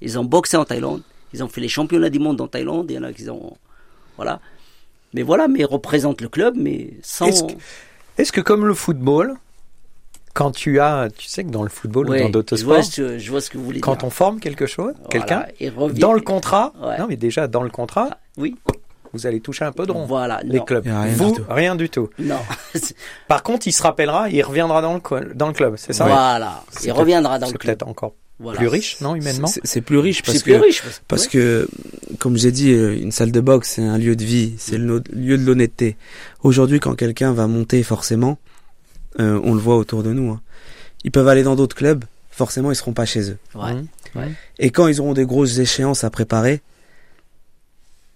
ils 0.00 0.18
ont 0.18 0.24
boxé 0.24 0.56
en 0.56 0.64
Thaïlande, 0.64 1.02
ils 1.32 1.44
ont 1.44 1.48
fait 1.48 1.60
les 1.60 1.68
championnats 1.68 2.10
du 2.10 2.18
monde 2.18 2.40
en 2.40 2.48
Thaïlande, 2.48 2.90
il 2.90 2.94
y 2.94 2.98
en 2.98 3.04
a 3.04 3.12
qui 3.12 3.28
ont, 3.30 3.56
voilà. 4.16 4.40
Mais 5.14 5.22
voilà, 5.22 5.46
mais 5.46 5.60
ils 5.60 5.64
représentent 5.66 6.20
le 6.20 6.28
club, 6.28 6.54
mais 6.56 6.94
sans. 7.02 7.26
Est-ce 8.18 8.32
que- 8.32 8.40
comme 8.40 8.66
le 8.66 8.74
football, 8.74 9.34
quand 10.34 10.50
tu 10.50 10.80
as, 10.80 11.08
tu 11.16 11.28
sais 11.28 11.44
que 11.44 11.50
dans 11.50 11.62
le 11.62 11.68
football 11.68 12.10
Ouais, 12.10 12.20
ou 12.20 12.22
dans 12.24 12.30
d'autres 12.30 12.56
sports, 12.56 12.82
je 12.82 13.30
vois 13.30 13.40
ce 13.40 13.48
que 13.48 13.56
vous 13.58 13.64
voulez 13.64 13.80
quand 13.80 13.94
dire. 13.96 14.04
on 14.06 14.10
forme 14.10 14.40
quelque 14.40 14.66
chose, 14.66 14.92
Voilà, 15.10 15.46
quelqu'un, 15.56 15.90
dans 15.94 16.12
le 16.12 16.20
contrat, 16.20 16.72
Ouais. 16.82 16.98
non 16.98 17.06
mais 17.08 17.16
déjà 17.16 17.46
dans 17.46 17.62
le 17.62 17.70
contrat, 17.70 18.18
Oui, 18.36 18.56
vous 19.16 19.26
allez 19.26 19.40
toucher 19.40 19.64
un 19.64 19.72
peu 19.72 19.86
de 19.86 19.92
rond. 19.92 20.06
voilà, 20.06 20.40
Les 20.44 20.58
non, 20.58 20.64
clubs. 20.64 20.84
Rien 20.86 21.06
vous, 21.14 21.30
du 21.32 21.36
tout. 21.38 21.44
rien 21.48 21.74
du 21.76 21.88
tout. 21.88 22.08
non. 22.18 22.38
Par 23.28 23.42
contre, 23.42 23.66
il 23.66 23.72
se 23.72 23.82
rappellera, 23.82 24.28
il 24.30 24.42
reviendra 24.42 24.82
dans 24.82 24.94
le, 24.94 25.34
dans 25.34 25.48
le 25.48 25.52
club, 25.52 25.74
c'est 25.76 25.92
ça? 25.92 26.04
Voilà, 26.06 26.62
C'est 26.70 26.86
il 26.88 26.92
reviendra 26.92 27.38
dans 27.38 27.46
le 27.46 27.52
C'est 27.52 27.58
club. 27.58 27.76
peut-être 27.78 27.88
encore 27.88 28.14
Voilà. 28.38 28.58
plus 28.58 28.68
riche, 28.68 29.00
non, 29.00 29.14
humainement? 29.14 29.46
C'est 29.48 29.60
c'est 29.64 29.80
plus 29.80 29.98
riche 29.98 30.22
parce 30.22 30.38
C'est 30.38 30.44
plus 30.44 30.52
que 30.58 30.64
riche. 30.64 30.82
Parce, 30.82 31.02
parce 31.08 31.22
ouais. 31.24 31.30
que 31.30 31.68
comme 32.18 32.36
j'ai 32.36 32.52
dit, 32.52 32.72
euh, 32.72 32.96
une 32.96 33.12
salle 33.12 33.32
de 33.32 33.40
boxe 33.40 33.70
c'est 33.76 33.82
un 33.82 33.98
lieu 33.98 34.14
de 34.16 34.24
vie, 34.24 34.54
c'est 34.58 34.78
le 34.78 35.02
lieu 35.12 35.38
de 35.38 35.44
l'honnêteté. 35.44 35.96
Aujourd'hui, 36.42 36.78
quand 36.80 36.94
quelqu'un 36.94 37.32
va 37.32 37.46
monter, 37.46 37.82
forcément, 37.82 38.38
euh, 39.20 39.40
on 39.44 39.54
le 39.54 39.60
voit 39.60 39.76
autour 39.76 40.02
de 40.02 40.12
nous. 40.12 40.30
hein. 40.30 40.40
Ils 41.04 41.10
peuvent 41.10 41.28
aller 41.28 41.42
dans 41.42 41.56
d'autres 41.56 41.76
clubs, 41.76 42.04
forcément, 42.30 42.70
ils 42.70 42.76
seront 42.76 42.92
pas 42.92 43.06
chez 43.06 43.30
eux. 43.30 43.38
Ouais. 43.54 43.72
Mmh. 43.74 43.86
Et 44.58 44.70
quand 44.70 44.86
ils 44.88 45.00
auront 45.00 45.12
des 45.14 45.26
grosses 45.26 45.58
échéances 45.58 46.04
à 46.04 46.10
préparer, 46.10 46.60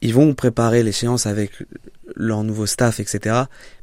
ils 0.02 0.14
vont 0.14 0.32
préparer 0.34 0.82
l'échéance 0.82 1.26
avec 1.26 1.52
leur 2.16 2.42
nouveau 2.42 2.66
staff, 2.66 3.00
etc. 3.00 3.20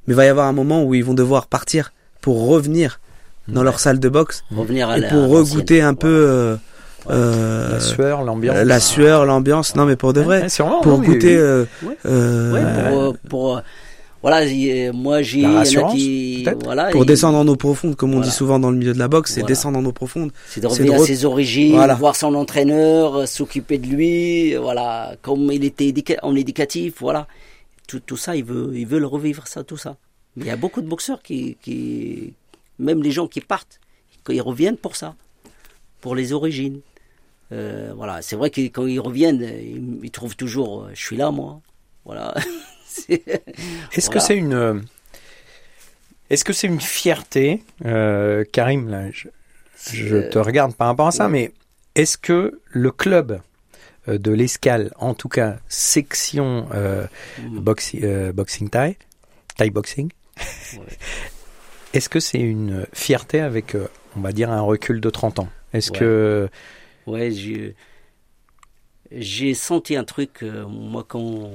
Mais 0.08 0.14
il 0.14 0.16
va 0.16 0.26
y 0.26 0.28
avoir 0.30 0.48
un 0.48 0.54
moment 0.54 0.84
où 0.84 0.94
ils 0.96 1.04
vont 1.04 1.14
devoir 1.14 1.48
partir 1.48 1.94
pour 2.22 2.48
revenir 2.48 3.00
dans 3.48 3.64
leur 3.64 3.80
salle 3.80 4.00
de 4.00 4.10
boxe 4.10 4.44
Revenir 4.54 4.90
à 4.90 4.98
et 4.98 5.08
pour 5.08 5.30
regoûter 5.30 5.82
un 5.82 5.94
peu 5.94 6.08
euh, 6.08 6.56
euh, 7.10 7.72
La 7.74 7.80
sueur, 7.80 8.24
l'ambiance. 8.24 8.58
la 8.58 8.80
sueur, 8.82 9.26
l'ambiance. 9.26 9.76
Non, 9.76 9.86
mais 9.86 9.96
pour 9.96 10.12
de 10.14 10.20
vrai, 10.22 10.42
Ouais, 10.44 10.66
pour 10.82 10.98
non, 10.98 11.04
goûter. 11.04 11.36
mais- 11.36 11.42
euh, 11.42 11.66
Ouais. 11.84 11.98
euh, 12.06 12.52
Ouais, 12.54 12.90
pour, 12.92 13.02
euh, 13.02 13.14
pour, 13.30 13.58
euh, 13.58 13.62
voilà, 14.22 14.46
moi 14.94 15.22
j'ai, 15.22 15.46
qui, 15.92 16.46
voilà, 16.64 16.90
pour 16.90 17.04
et 17.04 17.06
descendre 17.06 17.38
en 17.38 17.48
eau 17.48 17.56
profonde, 17.56 17.96
comme 17.96 18.10
on 18.12 18.14
Voilà. 18.18 18.28
dit 18.30 18.36
souvent 18.36 18.60
dans 18.60 18.72
le 18.72 18.78
milieu 18.78 18.94
de 18.94 19.00
la 19.00 19.08
boxe, 19.08 19.32
c'est 19.34 19.42
Voilà. 19.42 19.54
descendre 19.56 19.78
en 19.80 19.86
eau 19.86 19.92
profonde. 19.92 20.32
c'est 20.50 20.60
de 20.62 20.68
revenir 20.68 20.94
de 20.94 20.98
à 20.98 21.06
ses 21.06 21.24
origines, 21.26 21.74
Voilà. 21.76 21.96
voir 21.96 22.16
son 22.16 22.34
entraîneur, 22.36 23.16
euh, 23.16 23.26
s'occuper 23.26 23.78
de 23.78 23.88
lui, 23.88 24.56
voilà, 24.56 25.16
comme 25.22 25.52
il 25.52 25.64
était 25.64 25.94
en 26.24 26.36
éducatif, 26.36 26.96
voilà, 27.00 27.28
tout, 27.88 28.00
tout 28.00 28.18
ça, 28.18 28.36
il 28.36 28.44
veut, 28.44 28.72
il 28.76 28.86
veut 28.88 29.00
le 29.00 29.08
revivre 29.08 29.48
ça, 29.48 29.64
tout 29.64 29.78
ça. 29.78 29.98
Mais 30.36 30.46
il 30.46 30.48
y 30.48 30.52
a 30.52 30.56
beaucoup 30.58 30.82
de 30.82 30.88
boxeurs 30.88 31.22
qui, 31.22 31.58
qui, 31.62 32.34
même 32.80 33.02
les 33.04 33.12
gens 33.12 33.28
qui 33.28 33.42
partent, 33.42 33.80
ils 34.30 34.42
reviennent 34.42 34.78
pour 34.78 34.96
ça, 34.96 35.16
pour 36.02 36.16
les 36.16 36.34
origines. 36.34 36.82
Euh, 37.54 37.94
voilà, 37.96 38.22
c'est 38.22 38.36
vrai 38.36 38.50
que 38.50 38.60
quand 38.62 38.86
ils 38.88 39.00
reviennent, 39.00 39.42
ils, 39.42 40.00
ils 40.04 40.12
trouvent 40.12 40.36
toujours, 40.36 40.82
euh, 40.84 40.90
je 40.94 41.02
suis 41.02 41.16
là 41.16 41.32
moi, 41.32 41.62
voilà. 42.04 42.34
C'est- 42.88 43.44
Est-ce 43.94 44.07
que 44.09 44.14
Voilà. 44.14 44.20
c'est 44.22 44.38
une 44.38 44.53
euh, 44.53 44.79
est-ce 46.29 46.44
que 46.44 46.53
c'est 46.53 46.68
une 46.68 46.81
fierté 46.81 47.64
euh, 47.85 48.44
Karim 48.51 48.90
là 48.90 49.09
je, 49.12 49.27
je 49.94 50.18
te 50.29 50.38
regarde 50.40 50.74
par 50.75 50.88
rapport 50.88 51.07
à 51.07 51.12
ça 51.12 51.25
ouais. 51.25 51.31
mais 51.31 51.51
est-ce 51.96 52.18
que 52.18 52.59
le 52.70 52.92
club 52.92 53.40
euh, 54.09 54.18
de 54.18 54.31
l'escale 54.31 54.92
en 54.98 55.14
tout 55.14 55.29
cas 55.29 55.57
section 55.68 56.68
euh, 56.74 57.05
Mm. 57.44 57.59
boxi- 57.59 58.03
euh, 58.03 58.31
boxing 58.33 58.70
Thai 58.70 58.98
Thai 59.57 59.70
boxing 59.70 60.09
Ouais. 60.74 60.79
est-ce 61.94 62.09
que 62.09 62.20
c'est 62.20 62.40
une 62.40 62.85
fierté 62.94 63.40
avec 63.40 63.75
on 64.16 64.22
va 64.22 64.31
dire 64.31 64.50
un 64.51 64.62
recul 64.62 65.00
de 65.01 65.09
30 65.09 65.40
ans? 65.40 65.50
Est-ce 65.74 65.92
Ouais. 65.92 66.00
que 66.00 66.50
Ouais, 67.05 67.31
j'ai 67.31 67.75
j'ai 69.12 69.53
senti 69.53 69.96
un 69.96 70.03
truc 70.03 70.44
moi 70.68 71.05
quand 71.07 71.51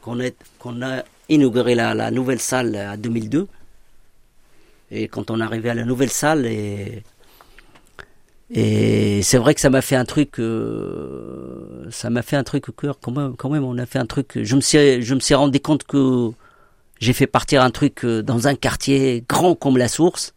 qu'on 0.00 0.82
a 0.82 1.02
inauguré 1.28 1.74
la, 1.74 2.10
nouvelle 2.10 2.40
salle 2.40 2.76
à 2.76 2.96
2002 2.96 3.46
et 4.90 5.08
quand 5.08 5.30
on 5.30 5.40
est 5.40 5.44
arrivé 5.44 5.70
à 5.70 5.74
la 5.74 5.84
nouvelle 5.84 6.10
salle 6.10 6.46
et 6.46 7.02
c'est 9.22 9.38
vrai 9.38 9.54
que 9.54 9.60
ça 9.60 9.70
m'a 9.70 9.80
fait 9.80 9.96
un 9.96 10.04
truc 10.04 10.40
euh, 10.40 11.86
ça 11.90 12.10
m'a 12.10 12.22
fait 12.22 12.36
un 12.36 12.42
truc 12.42 12.68
au 12.68 12.72
cœur 12.72 12.98
quand 13.00 13.12
même 13.12 13.36
quand 13.36 13.48
même 13.48 13.64
on 13.64 13.78
a 13.78 13.86
fait 13.86 14.00
un 14.00 14.06
truc 14.06 14.38
je 14.42 14.56
me 14.56 14.60
suis 14.60 15.02
je 15.02 15.14
me 15.14 15.20
suis 15.20 15.34
rendu 15.34 15.60
compte 15.60 15.84
que 15.84 16.30
j'ai 16.98 17.12
fait 17.12 17.28
partir 17.28 17.62
un 17.62 17.70
truc 17.70 18.04
euh, 18.04 18.22
dans 18.22 18.48
un 18.48 18.56
quartier 18.56 19.24
grand 19.28 19.54
comme 19.54 19.78
la 19.78 19.86
source 19.88 20.34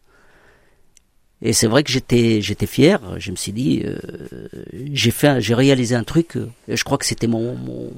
et 1.42 1.52
c'est 1.52 1.66
vrai 1.66 1.82
que 1.82 1.90
j'étais 1.90 2.40
j'étais 2.40 2.66
fier. 2.66 3.00
Je 3.18 3.30
me 3.30 3.36
suis 3.36 3.52
dit, 3.52 3.82
euh, 3.84 3.98
j'ai 4.72 5.10
fait, 5.10 5.42
j'ai 5.42 5.54
réalisé 5.54 5.94
un 5.94 6.02
truc. 6.02 6.38
je 6.68 6.84
crois 6.84 6.96
que 6.96 7.04
c'était 7.04 7.26
mon 7.26 7.54
mon- 7.54 7.92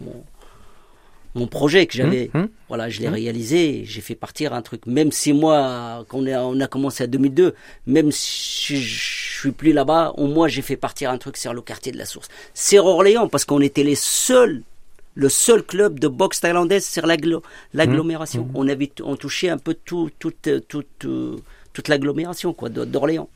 mon 1.37 1.46
projet 1.46 1.87
que 1.87 1.94
j'avais. 1.96 2.31
Hum, 2.35 2.42
hum. 2.42 2.49
Voilà, 2.68 2.88
je 2.88 3.01
l'ai 3.01 3.07
Hum. 3.09 3.14
réalisé. 3.14 3.83
J'ai 3.85 4.01
fait 4.01 4.14
partir 4.16 4.53
un 4.53 4.62
truc. 4.62 4.87
Même 4.87 5.12
si 5.12 5.33
moi, 5.33 6.05
quand 6.09 6.18
on 6.18 6.27
a, 6.27 6.40
on 6.40 6.59
a 6.61 6.66
commencé 6.66 7.05
à 7.05 7.07
2002, 7.07 7.55
même 7.87 8.11
si 8.11 8.77
je 8.83 9.38
suis 9.40 9.53
plus 9.53 9.72
là-bas, 9.72 10.12
au 10.16 10.27
moins 10.27 10.49
j'ai 10.49 10.62
fait 10.62 10.77
partir 10.77 11.11
un 11.11 11.18
truc 11.18 11.37
sur 11.37 11.55
le 11.55 11.61
quartier 11.61 11.92
de 11.92 11.99
la 11.99 12.07
Source. 12.07 12.29
C'est 12.55 12.79
Orléans 12.79 13.29
parce 13.29 13.44
qu'on 13.44 13.61
était 13.61 13.85
les 13.85 13.94
seuls. 13.94 14.62
Le 15.14 15.29
seul 15.31 15.62
club 15.62 15.99
de 15.99 16.09
boxe 16.09 16.40
thaïlandaise 16.40 16.85
sur 16.87 17.07
l'agglo- 17.07 17.42
l'agglomération. 17.72 18.49
On 18.55 18.68
avait, 18.68 18.90
on 19.03 19.16
touchait 19.16 19.49
un 19.49 19.57
peu 19.57 19.72
tout, 19.72 20.11
toute, 20.18 20.49
toute, 20.68 21.05
euh, 21.07 21.37
toute 21.72 21.88
l'agglomération 21.88 22.53
quoi, 22.53 22.68
d'Orléans. 22.68 23.31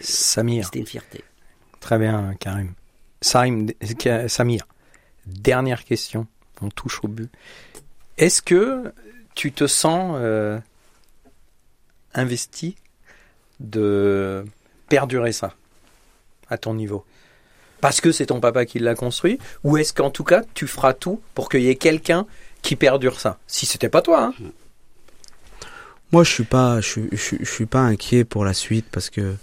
Samir 0.00 0.64
c'était 0.64 0.78
une 0.80 0.86
fierté. 0.86 1.22
Très 1.80 1.98
bien, 1.98 2.34
Karim. 2.40 2.72
Sarim, 3.20 3.68
Samir, 4.28 4.66
dernière 5.26 5.84
question. 5.84 6.26
On 6.62 6.68
touche 6.68 7.00
au 7.02 7.08
but. 7.08 7.30
Est-ce 8.18 8.42
que 8.42 8.92
tu 9.34 9.52
te 9.52 9.66
sens 9.66 10.16
euh, 10.18 10.58
investi 12.14 12.76
de 13.60 14.44
perdurer 14.88 15.32
ça 15.32 15.54
à 16.48 16.58
ton 16.58 16.74
niveau? 16.74 17.04
Parce 17.80 18.00
que 18.02 18.12
c'est 18.12 18.26
ton 18.26 18.40
papa 18.40 18.66
qui 18.66 18.78
l'a 18.78 18.94
construit 18.94 19.38
Ou 19.64 19.78
est-ce 19.78 19.94
qu'en 19.94 20.10
tout 20.10 20.24
cas, 20.24 20.42
tu 20.52 20.66
feras 20.66 20.92
tout 20.92 21.20
pour 21.34 21.48
qu'il 21.48 21.62
y 21.62 21.68
ait 21.68 21.76
quelqu'un 21.76 22.26
qui 22.60 22.76
perdure 22.76 23.18
ça? 23.20 23.38
Si 23.46 23.64
c'était 23.64 23.88
pas 23.88 24.02
toi, 24.02 24.24
hein 24.38 24.44
Moi, 26.12 26.24
je 26.24 26.30
suis 26.30 26.44
pas, 26.44 26.80
je 26.82 26.86
suis, 26.88 27.08
je, 27.12 27.16
suis- 27.16 27.38
je 27.40 27.50
suis 27.50 27.66
pas 27.66 27.80
inquiet 27.80 28.24
pour 28.24 28.44
la 28.44 28.52
suite 28.52 28.84
parce 28.92 29.08
que, 29.08 29.34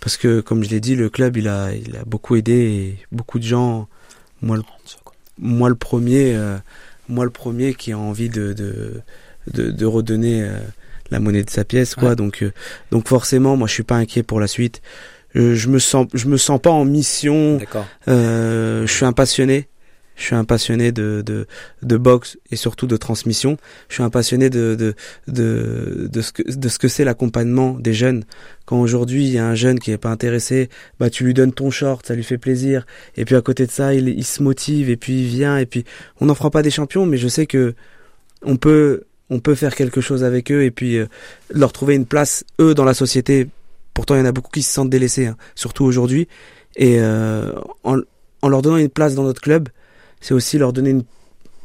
parce 0.00 0.16
que, 0.16 0.40
comme 0.40 0.64
je 0.64 0.70
l'ai 0.70 0.80
dit, 0.80 0.94
le 0.96 1.10
club, 1.10 1.36
il 1.36 1.46
a, 1.48 1.72
il 1.74 1.96
a 1.96 2.04
beaucoup 2.06 2.36
aidé 2.36 2.54
et 2.54 3.06
beaucoup 3.12 3.38
de 3.38 3.44
gens. 3.44 3.86
Moi, 4.40 4.58
moi 5.38 5.68
le 5.68 5.74
premier, 5.74 6.34
euh, 6.34 6.56
moi 7.08 7.24
le 7.24 7.30
premier 7.30 7.74
qui 7.74 7.92
a 7.92 7.98
envie 7.98 8.28
de, 8.28 8.52
de, 8.52 9.00
de, 9.52 9.70
de 9.70 9.86
redonner 9.86 10.42
euh, 10.42 10.58
la 11.10 11.20
monnaie 11.20 11.42
de 11.42 11.50
sa 11.50 11.64
pièce, 11.64 11.94
quoi. 11.94 12.10
Ouais. 12.10 12.16
Donc, 12.16 12.42
euh, 12.42 12.52
donc 12.90 13.08
forcément, 13.08 13.56
moi, 13.56 13.66
je 13.68 13.72
suis 13.72 13.82
pas 13.82 13.96
inquiet 13.96 14.22
pour 14.22 14.40
la 14.40 14.46
suite. 14.46 14.82
Euh, 15.36 15.54
je 15.54 15.68
me 15.68 15.78
sens, 15.78 16.06
je 16.14 16.26
me 16.26 16.36
sens 16.36 16.60
pas 16.60 16.70
en 16.70 16.84
mission. 16.84 17.58
Euh, 18.08 18.86
je 18.86 18.92
suis 18.92 19.04
un 19.04 19.12
passionné. 19.12 19.68
Je 20.18 20.24
suis 20.24 20.34
un 20.34 20.44
passionné 20.44 20.90
de, 20.90 21.22
de, 21.24 21.46
de 21.82 21.96
boxe 21.96 22.38
et 22.50 22.56
surtout 22.56 22.88
de 22.88 22.96
transmission. 22.96 23.56
Je 23.88 23.94
suis 23.94 24.02
un 24.02 24.10
passionné 24.10 24.50
de, 24.50 24.74
de, 24.74 24.94
de, 25.28 26.08
de 26.12 26.20
ce 26.20 26.32
que, 26.32 26.42
de 26.42 26.68
ce 26.68 26.78
que 26.80 26.88
c'est 26.88 27.04
l'accompagnement 27.04 27.78
des 27.78 27.94
jeunes. 27.94 28.24
Quand 28.66 28.80
aujourd'hui 28.80 29.24
il 29.24 29.32
y 29.32 29.38
a 29.38 29.46
un 29.46 29.54
jeune 29.54 29.78
qui 29.78 29.92
est 29.92 29.96
pas 29.96 30.10
intéressé, 30.10 30.70
bah 30.98 31.08
tu 31.08 31.22
lui 31.24 31.34
donnes 31.34 31.52
ton 31.52 31.70
short, 31.70 32.04
ça 32.04 32.16
lui 32.16 32.24
fait 32.24 32.36
plaisir. 32.36 32.84
Et 33.16 33.24
puis 33.24 33.36
à 33.36 33.40
côté 33.40 33.64
de 33.64 33.70
ça, 33.70 33.94
il, 33.94 34.08
il 34.08 34.24
se 34.24 34.42
motive 34.42 34.90
et 34.90 34.96
puis 34.96 35.20
il 35.20 35.28
vient 35.28 35.56
et 35.56 35.66
puis 35.66 35.84
on 36.20 36.26
n'en 36.26 36.34
fera 36.34 36.50
pas 36.50 36.62
des 36.62 36.70
champions, 36.72 37.06
mais 37.06 37.16
je 37.16 37.28
sais 37.28 37.46
que 37.46 37.76
on 38.42 38.56
peut, 38.56 39.04
on 39.30 39.38
peut 39.38 39.54
faire 39.54 39.76
quelque 39.76 40.00
chose 40.00 40.24
avec 40.24 40.50
eux 40.50 40.64
et 40.64 40.72
puis 40.72 40.98
euh, 40.98 41.06
leur 41.54 41.72
trouver 41.72 41.94
une 41.94 42.06
place 42.06 42.44
eux 42.60 42.74
dans 42.74 42.84
la 42.84 42.94
société. 42.94 43.46
Pourtant 43.94 44.16
il 44.16 44.18
y 44.18 44.22
en 44.22 44.26
a 44.26 44.32
beaucoup 44.32 44.50
qui 44.50 44.62
se 44.62 44.72
sentent 44.72 44.90
délaissés, 44.90 45.26
hein, 45.26 45.36
surtout 45.54 45.84
aujourd'hui. 45.84 46.26
Et 46.74 46.96
euh, 46.98 47.52
en, 47.84 47.98
en 48.42 48.48
leur 48.48 48.62
donnant 48.62 48.78
une 48.78 48.88
place 48.88 49.14
dans 49.14 49.22
notre 49.22 49.40
club, 49.40 49.68
c'est 50.20 50.34
aussi 50.34 50.58
leur 50.58 50.72
donner 50.72 50.90
une, 50.90 51.04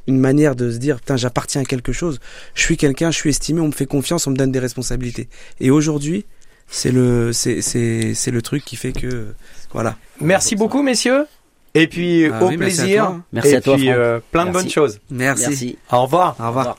une 0.08 0.20
manière 0.20 0.56
de 0.56 0.72
se 0.72 0.78
dire, 0.78 0.98
putain, 0.98 1.16
j'appartiens 1.18 1.62
à 1.62 1.66
quelque 1.66 1.92
chose. 1.94 2.20
Je 2.56 2.62
suis 2.62 2.78
quelqu'un, 2.78 3.12
je 3.12 3.18
suis 3.18 3.30
estimé, 3.30 3.62
on 3.62 3.68
me 3.68 3.72
fait 3.72 3.86
confiance, 3.86 4.28
on 4.28 4.32
me 4.32 4.36
donne 4.36 4.52
des 4.52 4.60
responsabilités. 4.60 5.28
Et 5.60 5.72
aujourd'hui, 5.72 6.26
c'est 6.68 6.92
le, 6.92 7.34
c'est, 7.34 7.62
c'est, 7.62 8.14
c'est 8.14 8.32
le 8.32 8.42
truc 8.42 8.64
qui 8.66 8.76
fait 8.76 8.92
que, 8.94 9.28
voilà. 9.72 9.96
Merci 10.22 10.56
beaucoup, 10.56 10.82
messieurs. 10.82 11.26
Et 11.76 11.88
puis, 11.88 12.28
Ah 12.32 12.44
au 12.44 12.50
oui, 12.50 12.58
merci 12.58 12.82
à 12.82 12.84
plaisir. 12.84 13.06
toi. 13.06 13.22
Merci 13.34 13.50
Et 13.50 13.56
à 13.56 13.62
toi, 13.62 13.76
puis, 13.76 13.90
euh, 13.92 14.20
plein 14.32 14.46
de 14.46 14.52
bonnes 14.52 14.70
choses. 14.70 15.00
Merci. 15.10 15.48
Merci. 15.48 15.78
Au 15.92 16.04
revoir. 16.04 16.36
Au 16.40 16.48
revoir. 16.48 16.78